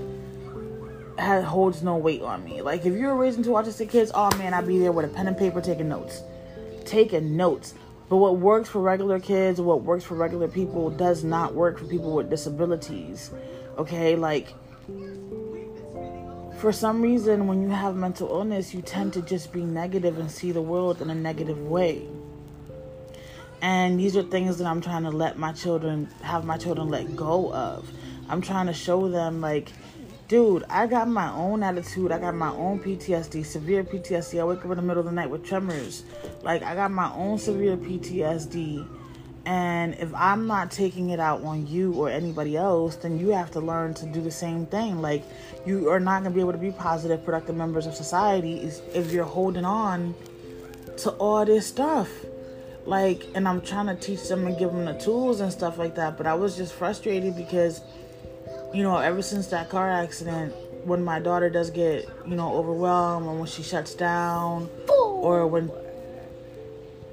has, 1.17 1.43
holds 1.43 1.83
no 1.83 1.97
weight 1.97 2.21
on 2.21 2.43
me. 2.43 2.61
Like 2.61 2.85
if 2.85 2.93
you're 2.93 3.15
raising 3.15 3.43
two 3.43 3.51
autistic 3.51 3.89
kids, 3.89 4.11
oh 4.13 4.35
man, 4.37 4.53
I'd 4.53 4.67
be 4.67 4.79
there 4.79 4.91
with 4.91 5.05
a 5.05 5.09
pen 5.09 5.27
and 5.27 5.37
paper 5.37 5.61
taking 5.61 5.89
notes. 5.89 6.21
Taking 6.85 7.35
notes. 7.37 7.73
But 8.09 8.17
what 8.17 8.37
works 8.37 8.69
for 8.69 8.81
regular 8.81 9.19
kids, 9.19 9.59
what 9.61 9.83
works 9.83 10.03
for 10.03 10.15
regular 10.15 10.47
people 10.47 10.89
does 10.89 11.23
not 11.23 11.53
work 11.53 11.79
for 11.79 11.85
people 11.85 12.13
with 12.13 12.29
disabilities. 12.29 13.31
Okay? 13.77 14.15
Like 14.15 14.53
for 16.57 16.71
some 16.71 17.01
reason, 17.01 17.47
when 17.47 17.61
you 17.61 17.69
have 17.69 17.95
mental 17.95 18.29
illness, 18.29 18.73
you 18.73 18.81
tend 18.81 19.13
to 19.13 19.21
just 19.21 19.51
be 19.51 19.63
negative 19.63 20.17
and 20.17 20.29
see 20.29 20.51
the 20.51 20.61
world 20.61 21.01
in 21.01 21.09
a 21.09 21.15
negative 21.15 21.59
way. 21.59 22.07
And 23.63 23.97
these 23.97 24.17
are 24.17 24.23
things 24.23 24.57
that 24.57 24.67
I'm 24.67 24.81
trying 24.81 25.03
to 25.03 25.09
let 25.09 25.37
my 25.39 25.53
children 25.53 26.09
have 26.21 26.43
my 26.43 26.57
children 26.57 26.89
let 26.89 27.15
go 27.15 27.53
of. 27.53 27.89
I'm 28.27 28.41
trying 28.41 28.67
to 28.67 28.73
show 28.73 29.07
them, 29.07 29.39
like, 29.39 29.71
dude, 30.27 30.65
I 30.69 30.85
got 30.85 31.07
my 31.07 31.31
own 31.31 31.63
attitude. 31.63 32.11
I 32.11 32.19
got 32.19 32.35
my 32.35 32.49
own 32.49 32.81
PTSD, 32.81 33.45
severe 33.45 33.85
PTSD. 33.85 34.41
I 34.41 34.43
wake 34.43 34.59
up 34.59 34.65
in 34.65 34.75
the 34.75 34.81
middle 34.81 34.99
of 34.99 35.05
the 35.05 35.13
night 35.13 35.29
with 35.29 35.45
tremors. 35.45 36.03
Like, 36.41 36.61
I 36.61 36.75
got 36.75 36.91
my 36.91 37.09
own 37.13 37.39
severe 37.39 37.77
PTSD. 37.77 38.85
And 39.45 39.93
if 39.95 40.13
I'm 40.13 40.45
not 40.45 40.69
taking 40.69 41.11
it 41.11 41.21
out 41.21 41.41
on 41.43 41.65
you 41.65 41.93
or 41.93 42.09
anybody 42.09 42.57
else, 42.57 42.97
then 42.97 43.17
you 43.17 43.29
have 43.29 43.51
to 43.51 43.61
learn 43.61 43.93
to 43.93 44.05
do 44.07 44.19
the 44.19 44.31
same 44.31 44.65
thing. 44.65 45.01
Like, 45.01 45.23
you 45.65 45.89
are 45.89 46.01
not 46.01 46.23
going 46.23 46.33
to 46.33 46.35
be 46.35 46.41
able 46.41 46.51
to 46.51 46.57
be 46.57 46.71
positive, 46.71 47.23
productive 47.23 47.55
members 47.55 47.85
of 47.85 47.95
society 47.95 48.69
if 48.93 49.13
you're 49.13 49.23
holding 49.23 49.63
on 49.63 50.15
to 50.97 51.11
all 51.11 51.45
this 51.45 51.65
stuff. 51.65 52.09
Like, 52.85 53.23
and 53.35 53.47
I'm 53.47 53.61
trying 53.61 53.87
to 53.87 53.95
teach 53.95 54.27
them 54.27 54.45
and 54.45 54.57
give 54.57 54.71
them 54.71 54.85
the 54.85 54.93
tools 54.93 55.39
and 55.39 55.51
stuff 55.51 55.77
like 55.77 55.95
that. 55.95 56.17
But 56.17 56.27
I 56.27 56.33
was 56.33 56.57
just 56.57 56.73
frustrated 56.73 57.35
because 57.35 57.81
you 58.73 58.81
know, 58.81 58.97
ever 58.97 59.21
since 59.21 59.47
that 59.47 59.69
car 59.69 59.89
accident, 59.89 60.53
when 60.83 61.03
my 61.03 61.19
daughter 61.19 61.49
does 61.49 61.69
get, 61.69 62.09
you 62.25 62.35
know, 62.35 62.55
overwhelmed 62.55 63.27
and 63.27 63.37
when 63.37 63.47
she 63.47 63.61
shuts 63.61 63.93
down 63.93 64.69
or 64.89 65.47
when 65.47 65.71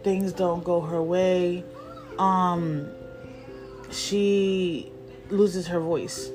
things 0.02 0.32
don't 0.32 0.64
go 0.64 0.80
her 0.80 1.02
way, 1.02 1.62
um 2.18 2.88
she 3.90 4.90
loses 5.28 5.66
her 5.66 5.80
voice. 5.80 6.30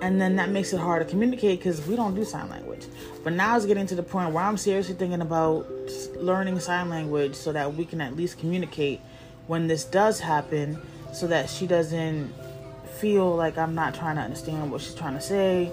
And 0.00 0.20
then 0.20 0.36
that 0.36 0.50
makes 0.50 0.72
it 0.72 0.78
hard 0.78 1.04
to 1.04 1.10
communicate 1.10 1.58
because 1.58 1.84
we 1.86 1.96
don't 1.96 2.14
do 2.14 2.24
sign 2.24 2.48
language. 2.48 2.86
But 3.24 3.32
now 3.32 3.56
it's 3.56 3.66
getting 3.66 3.86
to 3.86 3.94
the 3.94 4.02
point 4.02 4.32
where 4.32 4.44
I'm 4.44 4.56
seriously 4.56 4.94
thinking 4.94 5.20
about 5.20 5.68
learning 6.16 6.60
sign 6.60 6.88
language 6.88 7.34
so 7.34 7.52
that 7.52 7.74
we 7.74 7.84
can 7.84 8.00
at 8.00 8.16
least 8.16 8.38
communicate 8.38 9.00
when 9.48 9.66
this 9.66 9.84
does 9.84 10.20
happen 10.20 10.80
so 11.12 11.26
that 11.26 11.50
she 11.50 11.66
doesn't 11.66 12.32
feel 12.98 13.34
like 13.34 13.58
I'm 13.58 13.74
not 13.74 13.94
trying 13.94 14.16
to 14.16 14.22
understand 14.22 14.70
what 14.70 14.80
she's 14.80 14.94
trying 14.94 15.14
to 15.14 15.20
say. 15.20 15.72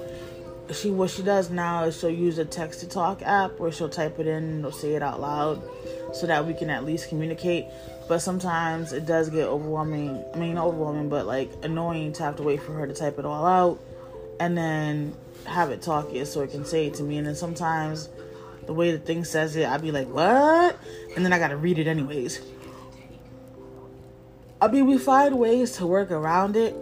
She 0.73 0.89
what 0.89 1.11
she 1.11 1.21
does 1.21 1.51
now 1.51 1.83
is 1.83 1.99
she'll 1.99 2.09
use 2.09 2.39
a 2.39 2.45
text 2.45 2.79
to 2.79 2.87
talk 2.87 3.21
app 3.21 3.59
where 3.59 3.71
she'll 3.71 3.89
type 3.89 4.19
it 4.19 4.25
in 4.25 4.65
and 4.65 4.73
say 4.73 4.95
it 4.95 5.03
out 5.03 5.21
loud 5.21 5.61
so 6.13 6.25
that 6.25 6.47
we 6.47 6.55
can 6.55 6.71
at 6.71 6.83
least 6.83 7.09
communicate. 7.09 7.65
But 8.07 8.19
sometimes 8.19 8.91
it 8.91 9.05
does 9.05 9.29
get 9.29 9.47
overwhelming. 9.47 10.23
I 10.33 10.37
mean, 10.37 10.57
overwhelming, 10.57 11.09
but 11.09 11.27
like 11.27 11.51
annoying 11.61 12.13
to 12.13 12.23
have 12.23 12.37
to 12.37 12.43
wait 12.43 12.63
for 12.63 12.73
her 12.73 12.87
to 12.87 12.93
type 12.93 13.19
it 13.19 13.25
all 13.25 13.45
out 13.45 13.79
and 14.39 14.57
then 14.57 15.15
have 15.45 15.69
it 15.69 15.81
talk 15.81 16.11
it 16.13 16.25
so 16.25 16.41
it 16.41 16.51
can 16.51 16.65
say 16.65 16.87
it 16.87 16.95
to 16.95 17.03
me. 17.03 17.17
And 17.17 17.27
then 17.27 17.35
sometimes 17.35 18.09
the 18.65 18.73
way 18.73 18.91
the 18.91 18.99
thing 18.99 19.23
says 19.23 19.55
it, 19.55 19.67
I'd 19.67 19.81
be 19.81 19.91
like, 19.91 20.07
what? 20.07 20.77
And 21.15 21.23
then 21.23 21.33
I 21.33 21.39
gotta 21.39 21.57
read 21.57 21.79
it 21.79 21.87
anyways. 21.87 22.41
I 24.61 24.67
mean, 24.67 24.87
we 24.87 24.97
find 24.97 25.37
ways 25.37 25.73
to 25.77 25.85
work 25.85 26.11
around 26.11 26.55
it 26.55 26.75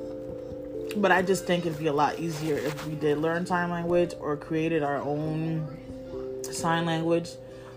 but 0.97 1.11
I 1.11 1.21
just 1.21 1.45
think 1.45 1.65
it'd 1.65 1.79
be 1.79 1.87
a 1.87 1.93
lot 1.93 2.19
easier 2.19 2.55
if 2.55 2.85
we 2.85 2.95
did 2.95 3.17
learn 3.17 3.45
sign 3.45 3.69
language 3.69 4.13
or 4.19 4.37
created 4.37 4.83
our 4.83 4.97
own 4.97 5.67
sign 6.43 6.85
language. 6.85 7.29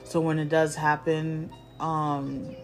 So 0.04 0.20
when 0.20 0.38
it 0.38 0.48
does 0.48 0.74
happen, 0.74 1.50
um, 1.80 2.54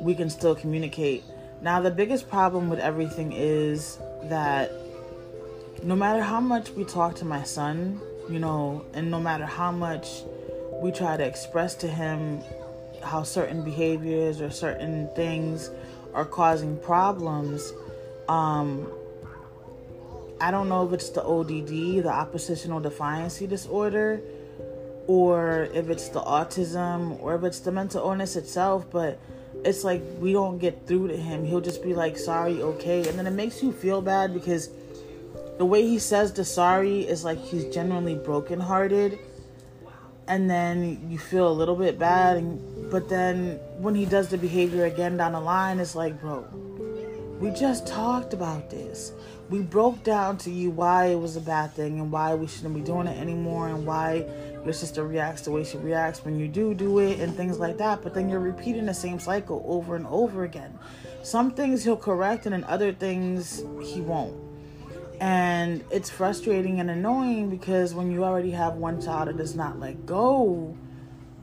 we 0.00 0.14
can 0.14 0.30
still 0.30 0.54
communicate. 0.54 1.24
Now, 1.62 1.80
the 1.80 1.90
biggest 1.90 2.28
problem 2.28 2.70
with 2.70 2.78
everything 2.78 3.32
is 3.32 3.98
that 4.24 4.72
no 5.82 5.96
matter 5.96 6.22
how 6.22 6.40
much 6.40 6.70
we 6.70 6.84
talk 6.84 7.14
to 7.16 7.24
my 7.24 7.42
son, 7.42 8.00
you 8.28 8.38
know, 8.38 8.84
and 8.92 9.10
no 9.10 9.18
matter 9.18 9.46
how 9.46 9.72
much 9.72 10.22
we 10.82 10.92
try 10.92 11.16
to 11.16 11.24
express 11.24 11.74
to 11.76 11.88
him 11.88 12.42
how 13.02 13.22
certain 13.22 13.62
behaviors 13.64 14.40
or 14.40 14.50
certain 14.50 15.08
things 15.16 15.70
are 16.12 16.24
causing 16.24 16.76
problems, 16.78 17.72
um, 18.28 18.86
I 20.40 20.50
don't 20.50 20.68
know 20.68 20.86
if 20.86 20.92
it's 20.92 21.10
the 21.10 21.22
ODD, 21.22 22.02
the 22.02 22.10
oppositional 22.10 22.80
defiancy 22.80 23.48
disorder, 23.48 24.20
or 25.06 25.68
if 25.74 25.88
it's 25.88 26.08
the 26.08 26.20
autism, 26.20 27.20
or 27.20 27.34
if 27.34 27.44
it's 27.44 27.60
the 27.60 27.72
mental 27.72 28.06
illness 28.06 28.36
itself, 28.36 28.90
but 28.90 29.18
it's 29.64 29.82
like 29.82 30.02
we 30.18 30.32
don't 30.32 30.58
get 30.58 30.86
through 30.86 31.08
to 31.08 31.16
him. 31.16 31.44
He'll 31.44 31.60
just 31.60 31.82
be 31.82 31.94
like, 31.94 32.16
sorry, 32.16 32.62
okay. 32.62 33.08
And 33.08 33.18
then 33.18 33.26
it 33.26 33.32
makes 33.32 33.62
you 33.62 33.72
feel 33.72 34.00
bad 34.00 34.32
because 34.32 34.70
the 35.60 35.66
way 35.66 35.82
he 35.86 36.00
says 36.00 36.32
the 36.32 36.44
sorry 36.44 37.02
is 37.02 37.22
like 37.22 37.38
he's 37.38 37.66
genuinely 37.66 38.16
brokenhearted. 38.16 39.20
And 40.26 40.48
then 40.48 41.08
you 41.10 41.18
feel 41.18 41.48
a 41.48 41.52
little 41.52 41.76
bit 41.76 41.98
bad. 41.98 42.38
And, 42.38 42.90
but 42.90 43.08
then 43.08 43.60
when 43.78 43.94
he 43.94 44.06
does 44.06 44.28
the 44.28 44.38
behavior 44.38 44.86
again 44.86 45.18
down 45.18 45.32
the 45.32 45.40
line, 45.40 45.78
it's 45.78 45.94
like, 45.94 46.20
bro, 46.20 46.46
we 47.40 47.50
just 47.50 47.86
talked 47.86 48.32
about 48.32 48.70
this 48.70 49.12
we 49.50 49.60
broke 49.60 50.02
down 50.04 50.38
to 50.38 50.50
you 50.50 50.70
why 50.70 51.06
it 51.06 51.18
was 51.18 51.34
a 51.34 51.40
bad 51.40 51.72
thing 51.72 51.98
and 51.98 52.12
why 52.12 52.34
we 52.34 52.46
shouldn't 52.46 52.74
be 52.74 52.80
doing 52.80 53.08
it 53.08 53.18
anymore 53.18 53.68
and 53.68 53.84
why 53.84 54.24
your 54.64 54.72
sister 54.72 55.04
reacts 55.04 55.42
the 55.42 55.50
way 55.50 55.64
she 55.64 55.76
reacts 55.78 56.24
when 56.24 56.38
you 56.38 56.46
do 56.46 56.72
do 56.72 57.00
it 57.00 57.18
and 57.18 57.34
things 57.36 57.58
like 57.58 57.76
that. 57.78 58.00
But 58.00 58.14
then 58.14 58.28
you're 58.28 58.38
repeating 58.38 58.86
the 58.86 58.94
same 58.94 59.18
cycle 59.18 59.64
over 59.66 59.96
and 59.96 60.06
over 60.06 60.44
again. 60.44 60.78
Some 61.24 61.50
things 61.50 61.82
he'll 61.82 61.96
correct 61.96 62.46
and 62.46 62.52
then 62.52 62.62
other 62.64 62.92
things 62.92 63.64
he 63.82 64.00
won't. 64.00 64.49
And 65.20 65.84
it's 65.90 66.08
frustrating 66.08 66.80
and 66.80 66.90
annoying 66.90 67.50
because 67.50 67.92
when 67.94 68.10
you 68.10 68.24
already 68.24 68.52
have 68.52 68.76
one 68.76 69.02
child 69.02 69.28
that 69.28 69.36
does 69.36 69.54
not 69.54 69.78
let 69.78 70.06
go 70.06 70.74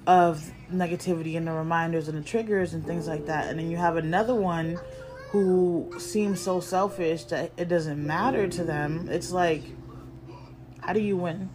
of 0.08 0.52
negativity 0.74 1.38
and 1.38 1.48
the 1.48 1.52
reminders 1.52 2.08
and 2.08 2.18
the 2.18 2.28
triggers 2.28 2.74
and 2.74 2.84
things 2.86 3.08
like 3.08 3.28
that, 3.28 3.48
and 3.48 3.60
then 3.60 3.70
you 3.70 3.78
have 3.78 3.96
another 3.96 4.34
one 4.34 4.80
who 5.30 5.94
seems 6.00 6.42
so 6.42 6.60
selfish 6.60 7.26
that 7.26 7.52
it 7.56 7.68
doesn't 7.68 8.04
matter 8.04 8.48
to 8.48 8.64
them. 8.64 9.08
It's 9.12 9.32
like, 9.32 9.62
how 10.80 10.94
do 10.94 11.02
you 11.02 11.18
win? 11.18 11.50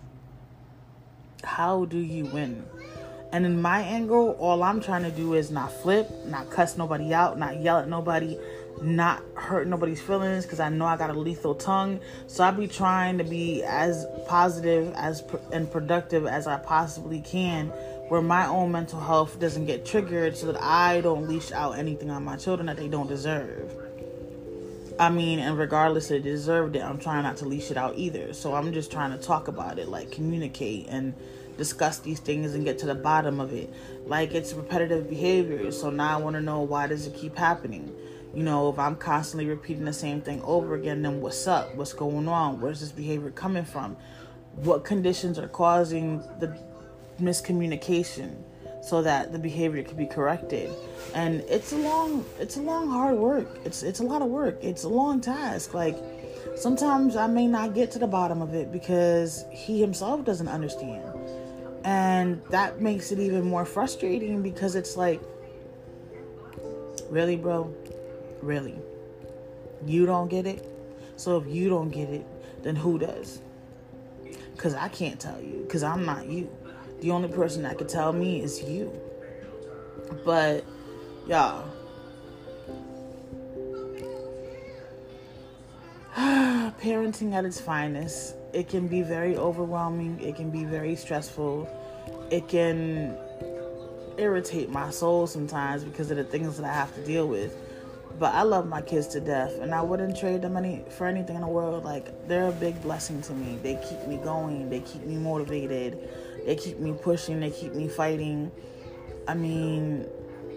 How 1.43 1.87
do 1.87 1.99
you 1.99 2.27
win? 2.27 2.65
And 3.33 3.47
in 3.47 3.61
my 3.63 3.81
angle, 3.81 4.37
all 4.39 4.63
I'm 4.63 4.81
trying 4.81 5.05
to 5.05 5.11
do 5.11 5.35
is 5.35 5.51
not 5.51 5.73
flip, 5.73 6.09
not 6.27 6.51
cuss 6.51 6.77
nobody 6.77 7.15
out, 7.15 7.39
not 7.39 7.61
yell 7.61 7.79
at 7.79 7.89
nobody, 7.89 8.39
not 8.83 9.23
hurt 9.35 9.67
nobody's 9.67 10.01
feelings 10.01 10.45
because 10.45 10.61
I 10.61 10.69
know 10.69 10.87
I 10.87 10.97
got 10.97 11.11
a 11.11 11.19
lethal 11.19 11.55
tongue. 11.55 12.01
So 12.27 12.45
I 12.45 12.51
be 12.51 12.67
trying 12.67 13.19
to 13.19 13.25
be 13.25 13.63
as 13.63 14.07
positive 14.27 14.93
as 14.97 15.23
and 15.53 15.71
productive 15.71 16.27
as 16.27 16.47
I 16.47 16.59
possibly 16.59 17.21
can 17.21 17.73
where 18.09 18.21
my 18.21 18.47
own 18.47 18.71
mental 18.73 19.01
health 19.01 19.41
doesn't 19.41 19.65
get 19.65 19.87
triggered 19.87 20.37
so 20.37 20.53
that 20.53 20.63
I 20.63 21.01
don't 21.01 21.29
leash 21.29 21.51
out 21.51 21.79
anything 21.79 22.11
on 22.11 22.23
my 22.23 22.37
children 22.37 22.67
that 22.67 22.77
they 22.77 22.89
don't 22.89 23.09
deserve. 23.09 23.75
I 24.99 25.09
mean, 25.09 25.39
and 25.39 25.57
regardless 25.59 26.09
they 26.09 26.19
deserved 26.19 26.77
it, 26.77 26.81
I'm 26.81 26.99
trying 26.99 27.23
not 27.23 27.39
to 27.39 27.47
leash 27.47 27.71
it 27.71 27.79
out 27.79 27.97
either. 27.97 28.35
So 28.35 28.55
I'm 28.55 28.73
just 28.75 28.93
trying 28.93 29.13
to 29.13 29.19
talk 29.19 29.49
about 29.49 29.79
it, 29.79 29.89
like 29.89 30.11
communicate 30.11 30.89
and 30.89 31.15
discuss 31.57 32.01
these 32.01 32.19
things 32.19 32.55
and 32.55 32.65
get 32.65 32.79
to 32.81 32.87
the 32.87 32.95
bottom 32.95 33.41
of 33.41 33.53
it. 33.53 33.73
Like 34.07 34.35
it's 34.35 34.53
repetitive 34.53 35.09
behavior. 35.09 35.73
So 35.73 35.91
now 35.91 36.19
I 36.19 36.21
want 36.21 36.35
to 36.35 36.43
know 36.43 36.61
why 36.61 36.89
does 36.89 37.07
it 37.07 37.15
keep 37.15 37.37
happening? 37.37 37.95
You 38.35 38.43
know, 38.43 38.71
if 38.71 38.79
I'm 38.79 38.97
constantly 38.97 39.47
repeating 39.47 39.85
the 39.85 39.93
same 39.93 40.23
thing 40.23 40.41
over 40.43 40.75
again, 40.75 41.03
then 41.03 41.21
what's 41.21 41.47
up? 41.47 41.75
What's 41.75 41.93
going 41.93 42.29
on? 42.29 42.61
Where's 42.61 42.81
this 42.81 42.93
behavior 42.93 43.31
coming 43.31 43.65
from? 43.65 43.97
What 44.57 44.85
conditions 44.85 45.39
are 45.39 45.49
causing 45.49 46.19
the 46.39 46.59
miscommunication 47.21 48.37
so 48.83 49.01
that 49.03 49.33
the 49.33 49.39
behavior 49.39 49.83
could 49.83 49.97
be 49.97 50.07
corrected 50.07 50.69
and 51.15 51.41
it's 51.43 51.73
a 51.73 51.77
long 51.77 52.25
it's 52.41 52.57
a 52.57 52.61
long 52.61 52.91
hard 52.91 53.17
work 53.17 53.47
it's 53.65 53.83
it's 53.85 54.01
a 54.01 54.03
lot 54.03 54.21
of 54.23 54.29
work 54.29 54.59
it's 54.61 54.83
a 54.83 54.89
long 54.89 55.21
task 55.21 55.73
like 55.73 55.97
sometimes 56.57 57.15
i 57.15 57.27
may 57.27 57.47
not 57.47 57.75
get 57.75 57.93
to 57.93 57.99
the 58.01 58.07
bottom 58.07 58.43
of 58.43 58.55
it 58.55 58.73
because 58.73 59.45
he 59.53 59.81
himself 59.81 60.25
doesn't 60.25 60.49
understand 60.49 61.05
and 61.85 62.43
that 62.51 62.81
makes 62.81 63.13
it 63.13 63.21
even 63.21 63.45
more 63.45 63.65
frustrating 63.65 64.43
because 64.43 64.75
it's 64.75 64.97
like 64.97 65.21
really 67.09 67.37
bro 67.37 67.65
really 68.43 68.77
you 69.87 70.07
don't 70.07 70.29
get 70.29 70.47
it 70.47 70.67
so 71.17 71.37
if 71.39 71.47
you 71.47 71.69
don't 71.69 71.91
get 71.91 72.09
it 72.09 72.27
then 72.63 72.77
who 72.77 72.99
does 72.99 73.41
because 74.53 74.75
i 74.75 74.89
can't 74.89 75.19
tell 75.19 75.41
you 75.41 75.63
because 75.67 75.83
i'm 75.83 76.05
not 76.05 76.27
you 76.27 76.51
the 77.03 77.11
only 77.11 77.29
person 77.29 77.65
that 77.65 77.79
could 77.79 77.89
tell 77.89 78.13
me 78.13 78.43
is 78.43 78.63
you. 78.63 78.93
But, 80.25 80.65
y'all. 81.27 81.69
Parenting 86.81 87.33
at 87.35 87.45
its 87.45 87.61
finest. 87.61 88.37
It 88.53 88.69
can 88.69 88.87
be 88.87 89.03
very 89.03 89.37
overwhelming. 89.37 90.21
It 90.21 90.37
can 90.37 90.51
be 90.51 90.63
very 90.65 90.95
stressful. 90.95 91.69
It 92.31 92.47
can 92.47 93.17
irritate 94.17 94.71
my 94.71 94.91
soul 94.91 95.27
sometimes 95.27 95.83
because 95.83 96.13
of 96.13 96.19
the 96.19 96.25
things 96.25 96.57
that 96.57 96.65
I 96.65 96.73
have 96.73 96.95
to 96.95 97.05
deal 97.05 97.27
with. 97.27 97.57
But 98.19 98.35
I 98.35 98.43
love 98.43 98.69
my 98.69 98.83
kids 98.83 99.09
to 99.09 99.21
death, 99.21 99.59
and 99.61 99.75
I 99.75 99.83
wouldn't 99.83 100.17
trade 100.17 100.43
them 100.43 100.57
any 100.57 100.85
for 100.91 101.07
anything 101.07 101.35
in 101.35 101.43
the 101.43 101.49
world. 101.49 101.85
Like 101.85 102.29
they're 102.29 102.49
a 102.49 102.53
big 102.53 102.81
blessing 102.83 103.21
to 103.23 103.33
me. 103.33 103.59
They 103.63 103.77
keep 103.89 104.07
me 104.07 104.19
going. 104.19 104.71
They 104.71 104.81
keep 104.81 105.03
me 105.03 105.17
motivated. 105.17 106.09
They 106.45 106.57
keep 106.57 106.79
me 106.79 106.93
pushing, 106.93 107.41
they 107.41 107.51
keep 107.51 107.75
me 107.75 107.89
fighting. 107.89 108.51
I 109.29 109.35
mean, 109.35 110.09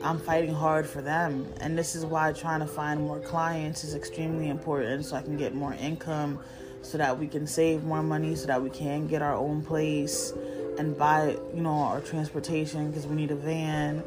I'm 0.01 0.19
fighting 0.19 0.53
hard 0.53 0.87
for 0.87 1.01
them. 1.01 1.47
And 1.61 1.77
this 1.77 1.95
is 1.95 2.05
why 2.05 2.31
trying 2.33 2.61
to 2.61 2.67
find 2.67 3.01
more 3.01 3.19
clients 3.19 3.83
is 3.83 3.95
extremely 3.95 4.49
important 4.49 5.05
so 5.05 5.15
I 5.15 5.21
can 5.21 5.37
get 5.37 5.53
more 5.53 5.73
income, 5.73 6.39
so 6.81 6.97
that 6.97 7.17
we 7.19 7.27
can 7.27 7.45
save 7.45 7.83
more 7.83 8.01
money, 8.01 8.35
so 8.35 8.47
that 8.47 8.61
we 8.61 8.69
can 8.69 9.07
get 9.07 9.21
our 9.21 9.35
own 9.35 9.61
place 9.63 10.33
and 10.77 10.97
buy, 10.97 11.37
you 11.53 11.61
know, 11.61 11.69
our 11.69 12.01
transportation 12.01 12.89
because 12.89 13.07
we 13.07 13.15
need 13.15 13.31
a 13.31 13.35
van. 13.35 14.03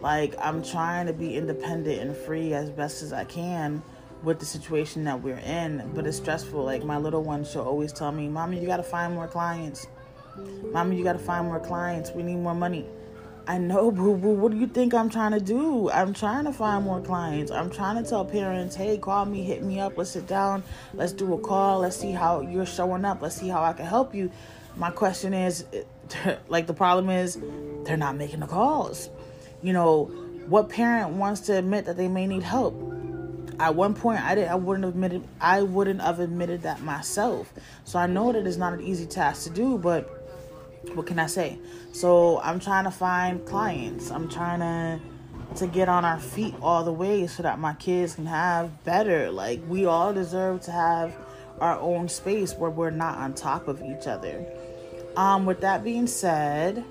Like, 0.00 0.34
I'm 0.40 0.62
trying 0.62 1.06
to 1.06 1.12
be 1.12 1.36
independent 1.36 2.00
and 2.00 2.16
free 2.16 2.54
as 2.54 2.70
best 2.70 3.02
as 3.02 3.12
I 3.12 3.24
can 3.24 3.82
with 4.22 4.38
the 4.38 4.46
situation 4.46 5.04
that 5.04 5.22
we're 5.22 5.38
in, 5.38 5.90
but 5.94 6.06
it's 6.06 6.16
stressful. 6.16 6.64
Like, 6.64 6.84
my 6.84 6.96
little 6.96 7.22
one, 7.22 7.44
she'll 7.44 7.62
always 7.62 7.92
tell 7.92 8.12
me, 8.12 8.28
Mommy, 8.28 8.60
you 8.60 8.66
gotta 8.66 8.82
find 8.82 9.14
more 9.14 9.28
clients. 9.28 9.86
Mommy, 10.72 10.96
you 10.96 11.04
gotta 11.04 11.18
find 11.18 11.46
more 11.46 11.60
clients. 11.60 12.10
We 12.12 12.22
need 12.22 12.36
more 12.36 12.54
money. 12.54 12.86
I 13.46 13.58
know, 13.58 13.90
boo 13.90 14.16
boo. 14.16 14.28
What 14.28 14.52
do 14.52 14.58
you 14.58 14.66
think 14.66 14.94
I'm 14.94 15.10
trying 15.10 15.32
to 15.32 15.40
do? 15.40 15.90
I'm 15.90 16.14
trying 16.14 16.44
to 16.44 16.52
find 16.52 16.84
more 16.84 17.00
clients. 17.00 17.50
I'm 17.50 17.70
trying 17.70 18.02
to 18.02 18.08
tell 18.08 18.24
parents, 18.24 18.76
hey, 18.76 18.96
call 18.98 19.24
me, 19.26 19.42
hit 19.42 19.62
me 19.62 19.80
up, 19.80 19.98
let's 19.98 20.10
sit 20.10 20.26
down, 20.26 20.62
let's 20.94 21.12
do 21.12 21.34
a 21.34 21.38
call, 21.38 21.80
let's 21.80 21.96
see 21.96 22.12
how 22.12 22.40
you're 22.40 22.66
showing 22.66 23.04
up, 23.04 23.20
let's 23.20 23.36
see 23.36 23.48
how 23.48 23.62
I 23.62 23.72
can 23.72 23.86
help 23.86 24.14
you. 24.14 24.30
My 24.76 24.90
question 24.90 25.34
is, 25.34 25.64
like, 26.48 26.66
the 26.66 26.74
problem 26.74 27.10
is, 27.10 27.38
they're 27.84 27.96
not 27.96 28.16
making 28.16 28.40
the 28.40 28.46
calls. 28.46 29.10
You 29.62 29.72
know, 29.72 30.04
what 30.46 30.68
parent 30.68 31.10
wants 31.10 31.42
to 31.42 31.56
admit 31.56 31.84
that 31.86 31.96
they 31.96 32.08
may 32.08 32.26
need 32.26 32.42
help? 32.42 32.74
At 33.58 33.74
one 33.74 33.94
point, 33.94 34.22
I 34.22 34.34
did. 34.34 34.48
I 34.48 34.54
wouldn't 34.54 34.84
have 34.84 34.94
admitted. 34.94 35.22
I 35.40 35.62
wouldn't 35.62 36.00
have 36.00 36.18
admitted 36.18 36.62
that 36.62 36.82
myself. 36.82 37.52
So 37.84 37.98
I 37.98 38.06
know 38.06 38.32
that 38.32 38.46
it's 38.46 38.56
not 38.56 38.72
an 38.72 38.80
easy 38.80 39.06
task 39.06 39.44
to 39.44 39.50
do, 39.50 39.76
but 39.76 40.08
what 40.94 41.06
can 41.06 41.18
I 41.18 41.26
say? 41.26 41.58
So 41.92 42.40
I'm 42.40 42.58
trying 42.58 42.84
to 42.84 42.90
find 42.90 43.44
clients. 43.44 44.10
I'm 44.10 44.28
trying 44.28 44.60
to 44.60 45.00
to 45.56 45.66
get 45.66 45.88
on 45.88 46.04
our 46.04 46.20
feet 46.20 46.54
all 46.62 46.84
the 46.84 46.92
way 46.92 47.26
so 47.26 47.42
that 47.42 47.58
my 47.58 47.74
kids 47.74 48.14
can 48.14 48.26
have 48.26 48.84
better. 48.84 49.30
Like 49.30 49.60
we 49.68 49.84
all 49.84 50.12
deserve 50.12 50.60
to 50.62 50.72
have 50.72 51.16
our 51.60 51.78
own 51.78 52.08
space 52.08 52.54
where 52.54 52.70
we're 52.70 52.90
not 52.90 53.18
on 53.18 53.34
top 53.34 53.68
of 53.68 53.82
each 53.82 54.06
other. 54.06 54.46
Um 55.16 55.46
with 55.46 55.60
that 55.60 55.82
being 55.82 56.06
said, 56.06 56.84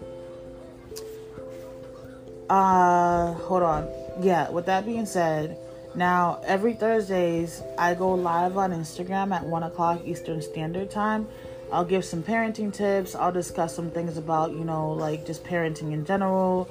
uh 2.49 3.33
hold 3.33 3.63
on. 3.63 3.88
Yeah, 4.21 4.49
with 4.49 4.65
that 4.65 4.85
being 4.85 5.05
said, 5.05 5.57
now 5.95 6.41
every 6.45 6.73
Thursdays 6.73 7.62
I 7.77 7.93
go 7.93 8.13
live 8.13 8.57
on 8.57 8.71
Instagram 8.71 9.33
at 9.33 9.45
one 9.45 9.63
o'clock 9.63 10.01
Eastern 10.05 10.41
Standard 10.41 10.89
Time 10.91 11.27
I'll 11.71 11.85
give 11.85 12.03
some 12.03 12.23
parenting 12.23 12.73
tips. 12.73 13.13
I'll 13.13 13.31
discuss 13.31 13.75
some 13.75 13.91
things 13.91 14.17
about, 14.17 14.51
you 14.51 14.63
know, 14.63 14.91
like 14.91 15.25
just 15.25 15.43
parenting 15.43 15.93
in 15.93 16.03
general, 16.03 16.67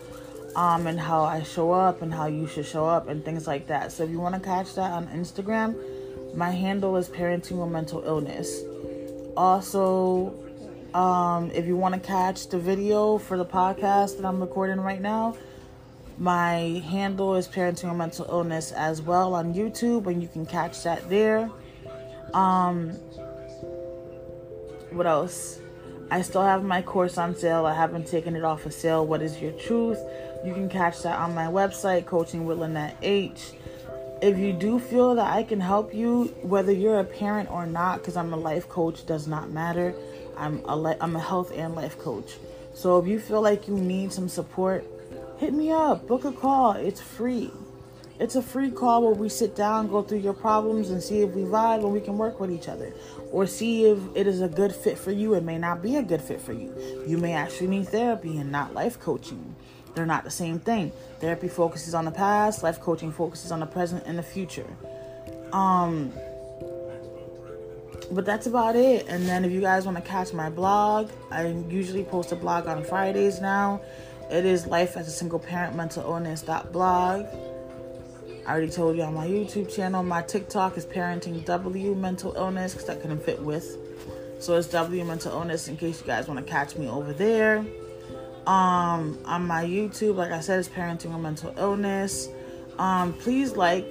um, 0.56 0.86
and 0.86 0.98
how 0.98 1.22
I 1.22 1.42
show 1.42 1.70
up 1.72 2.02
and 2.02 2.12
how 2.12 2.26
you 2.26 2.48
should 2.48 2.66
show 2.66 2.86
up 2.86 3.08
and 3.08 3.24
things 3.24 3.46
like 3.46 3.68
that. 3.68 3.92
So 3.92 4.04
if 4.04 4.10
you 4.10 4.18
want 4.18 4.34
to 4.34 4.40
catch 4.40 4.74
that 4.74 4.90
on 4.90 5.06
Instagram, 5.08 5.76
my 6.34 6.50
handle 6.50 6.96
is 6.96 7.08
parenting 7.08 7.62
with 7.62 7.70
mental 7.70 8.02
illness. 8.04 8.62
Also, 9.36 10.34
um, 10.94 11.52
if 11.52 11.64
you 11.66 11.76
want 11.76 11.94
to 11.94 12.00
catch 12.00 12.48
the 12.48 12.58
video 12.58 13.18
for 13.18 13.36
the 13.36 13.44
podcast 13.44 14.16
that 14.16 14.26
I'm 14.26 14.40
recording 14.40 14.80
right 14.80 15.00
now, 15.00 15.36
my 16.18 16.82
handle 16.86 17.36
is 17.36 17.46
parenting 17.46 17.88
with 17.88 17.96
mental 17.96 18.26
illness 18.28 18.72
as 18.72 19.00
well 19.00 19.34
on 19.34 19.54
YouTube, 19.54 20.06
and 20.06 20.20
you 20.20 20.28
can 20.28 20.44
catch 20.44 20.82
that 20.82 21.08
there. 21.08 21.50
Um, 22.34 22.90
what 24.90 25.06
else? 25.06 25.60
I 26.10 26.22
still 26.22 26.42
have 26.42 26.64
my 26.64 26.82
course 26.82 27.18
on 27.18 27.36
sale. 27.36 27.66
I 27.66 27.74
haven't 27.74 28.06
taken 28.06 28.34
it 28.34 28.42
off 28.42 28.66
of 28.66 28.72
sale. 28.72 29.06
What 29.06 29.22
is 29.22 29.40
your 29.40 29.52
truth? 29.52 29.98
You 30.44 30.54
can 30.54 30.68
catch 30.68 31.02
that 31.02 31.18
on 31.18 31.34
my 31.34 31.46
website, 31.46 32.06
Coaching 32.06 32.46
with 32.46 32.58
Lynette 32.58 32.96
H. 33.02 33.52
If 34.20 34.38
you 34.38 34.52
do 34.52 34.80
feel 34.80 35.14
that 35.14 35.32
I 35.32 35.44
can 35.44 35.60
help 35.60 35.94
you, 35.94 36.24
whether 36.42 36.72
you're 36.72 36.98
a 36.98 37.04
parent 37.04 37.50
or 37.50 37.66
not, 37.66 37.98
because 37.98 38.16
I'm 38.16 38.32
a 38.32 38.36
life 38.36 38.68
coach, 38.68 39.06
does 39.06 39.28
not 39.28 39.50
matter. 39.50 39.94
I'm 40.36 40.64
a 40.64 40.96
I'm 41.00 41.14
a 41.14 41.20
health 41.20 41.52
and 41.54 41.76
life 41.76 41.98
coach. 41.98 42.38
So 42.74 42.98
if 42.98 43.06
you 43.06 43.20
feel 43.20 43.42
like 43.42 43.68
you 43.68 43.76
need 43.76 44.12
some 44.12 44.28
support, 44.28 44.84
hit 45.38 45.54
me 45.54 45.70
up. 45.70 46.06
Book 46.06 46.24
a 46.24 46.32
call. 46.32 46.72
It's 46.72 47.00
free. 47.00 47.50
It's 48.20 48.34
a 48.34 48.42
free 48.42 48.70
call 48.70 49.02
where 49.02 49.14
we 49.14 49.28
sit 49.28 49.54
down, 49.54 49.88
go 49.88 50.02
through 50.02 50.18
your 50.18 50.34
problems, 50.34 50.90
and 50.90 51.00
see 51.00 51.20
if 51.20 51.30
we 51.30 51.42
vibe 51.42 51.84
and 51.84 51.92
we 51.92 52.00
can 52.00 52.18
work 52.18 52.40
with 52.40 52.50
each 52.50 52.68
other. 52.68 52.92
Or 53.30 53.46
see 53.46 53.84
if 53.84 53.98
it 54.16 54.26
is 54.26 54.40
a 54.40 54.48
good 54.48 54.74
fit 54.74 54.98
for 54.98 55.12
you. 55.12 55.34
It 55.34 55.44
may 55.44 55.56
not 55.56 55.82
be 55.82 55.96
a 55.96 56.02
good 56.02 56.20
fit 56.20 56.40
for 56.40 56.52
you. 56.52 56.74
You 57.06 57.16
may 57.16 57.32
actually 57.32 57.68
need 57.68 57.88
therapy 57.88 58.36
and 58.38 58.50
not 58.50 58.74
life 58.74 58.98
coaching. 58.98 59.54
They're 59.94 60.06
not 60.06 60.24
the 60.24 60.30
same 60.30 60.58
thing. 60.58 60.92
Therapy 61.20 61.48
focuses 61.48 61.94
on 61.94 62.04
the 62.04 62.10
past, 62.10 62.62
life 62.62 62.80
coaching 62.80 63.12
focuses 63.12 63.52
on 63.52 63.60
the 63.60 63.66
present 63.66 64.04
and 64.06 64.18
the 64.18 64.22
future. 64.22 64.66
Um, 65.52 66.12
but 68.10 68.24
that's 68.24 68.46
about 68.46 68.74
it. 68.76 69.06
And 69.08 69.26
then 69.28 69.44
if 69.44 69.52
you 69.52 69.60
guys 69.60 69.84
want 69.84 69.96
to 69.96 70.02
catch 70.02 70.32
my 70.32 70.50
blog, 70.50 71.10
I 71.30 71.46
usually 71.68 72.04
post 72.04 72.32
a 72.32 72.36
blog 72.36 72.66
on 72.66 72.84
Fridays 72.84 73.40
now. 73.40 73.80
It 74.30 74.44
is 74.44 74.66
life 74.66 74.98
as 74.98 75.08
a 75.08 75.10
single 75.10 75.38
parent 75.38 75.74
mental 75.74 76.02
illness 76.02 76.42
blog. 76.42 77.26
I 78.46 78.50
already 78.50 78.70
told 78.70 78.96
you 78.96 79.02
on 79.02 79.14
my 79.14 79.26
YouTube 79.26 79.74
channel. 79.74 80.02
My 80.02 80.20
TikTok 80.20 80.76
is 80.76 80.84
parenting 80.84 81.44
W 81.46 81.94
mental 81.94 82.34
illness 82.36 82.72
because 82.72 82.86
that 82.88 83.00
couldn't 83.00 83.22
fit 83.22 83.40
with. 83.40 83.78
So 84.38 84.56
it's 84.56 84.68
W 84.68 85.02
mental 85.04 85.32
illness 85.32 85.68
in 85.68 85.78
case 85.78 86.00
you 86.00 86.06
guys 86.06 86.28
want 86.28 86.44
to 86.44 86.50
catch 86.50 86.76
me 86.76 86.88
over 86.88 87.14
there. 87.14 87.58
Um, 88.46 89.18
on 89.24 89.46
my 89.46 89.64
YouTube, 89.64 90.16
like 90.16 90.30
I 90.30 90.40
said, 90.40 90.58
it's 90.58 90.68
parenting 90.68 91.12
with 91.12 91.22
mental 91.22 91.54
illness. 91.56 92.28
Um, 92.78 93.14
please 93.14 93.56
like, 93.56 93.88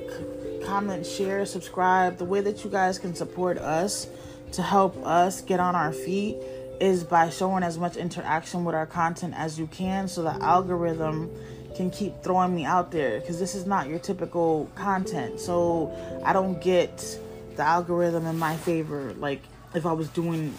comment, 0.66 1.06
share, 1.06 1.48
subscribe. 1.48 2.18
The 2.18 2.26
way 2.26 2.42
that 2.42 2.64
you 2.64 2.70
guys 2.70 3.00
can 3.00 3.16
support 3.16 3.58
us 3.58 4.08
to 4.52 4.62
help 4.62 5.04
us 5.06 5.42
get 5.42 5.60
on 5.60 5.76
our 5.76 5.92
feet 5.92 6.38
is 6.80 7.04
by 7.04 7.30
showing 7.30 7.64
as 7.64 7.78
much 7.78 7.98
interaction 7.98 8.64
with 8.64 8.76
our 8.76 8.86
content 8.86 9.34
as 9.36 9.58
you 9.58 9.68
can 9.68 10.08
so 10.08 10.22
the 10.22 10.34
algorithm 10.44 11.30
can 11.76 11.90
keep 11.92 12.24
throwing 12.24 12.56
me 12.56 12.66
out 12.66 12.92
there 12.92 13.20
because 13.20 13.40
this 13.40 13.56
is 13.56 13.66
not 13.66 13.88
your 13.88 14.00
typical 14.00 14.70
content. 14.76 15.40
So 15.40 15.92
I 16.24 16.34
don't 16.34 16.60
get 16.62 17.20
the 17.56 17.64
algorithm 17.64 18.26
in 18.26 18.38
my 18.38 18.56
favor 18.58 19.14
like 19.18 19.42
if 19.74 19.86
I 19.86 19.94
was 19.94 20.10
doing 20.10 20.54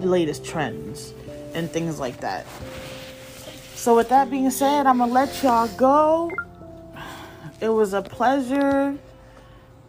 the 0.00 0.06
latest 0.06 0.44
trends 0.44 1.12
and 1.54 1.70
things 1.70 1.98
like 1.98 2.20
that. 2.20 2.46
So 3.74 3.96
with 3.96 4.10
that 4.10 4.30
being 4.30 4.50
said, 4.50 4.86
I'm 4.86 4.98
gonna 4.98 5.12
let 5.12 5.42
y'all 5.42 5.68
go. 5.68 6.30
It 7.60 7.68
was 7.68 7.94
a 7.94 8.02
pleasure. 8.02 8.96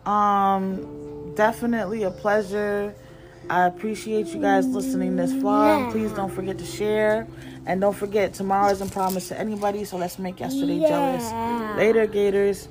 Um 0.06 1.34
definitely 1.36 2.04
a 2.04 2.12
pleasure. 2.12 2.96
I 3.52 3.66
appreciate 3.66 4.28
you 4.28 4.40
guys 4.40 4.66
listening 4.66 5.18
this 5.18 5.34
far. 5.42 5.92
Please 5.92 6.14
don't 6.14 6.32
forget 6.32 6.58
to 6.58 6.66
share. 6.66 7.28
And 7.66 7.82
don't 7.82 7.96
forget, 7.96 8.34
tomorrow 8.34 8.72
isn't 8.72 8.92
promised 8.94 9.28
to 9.28 9.38
anybody, 9.38 9.84
so 9.84 9.98
let's 9.98 10.18
make 10.18 10.40
yesterday 10.40 10.76
yeah. 10.76 10.88
jealous. 10.88 11.78
Later, 11.78 12.08
Gators. 12.08 12.70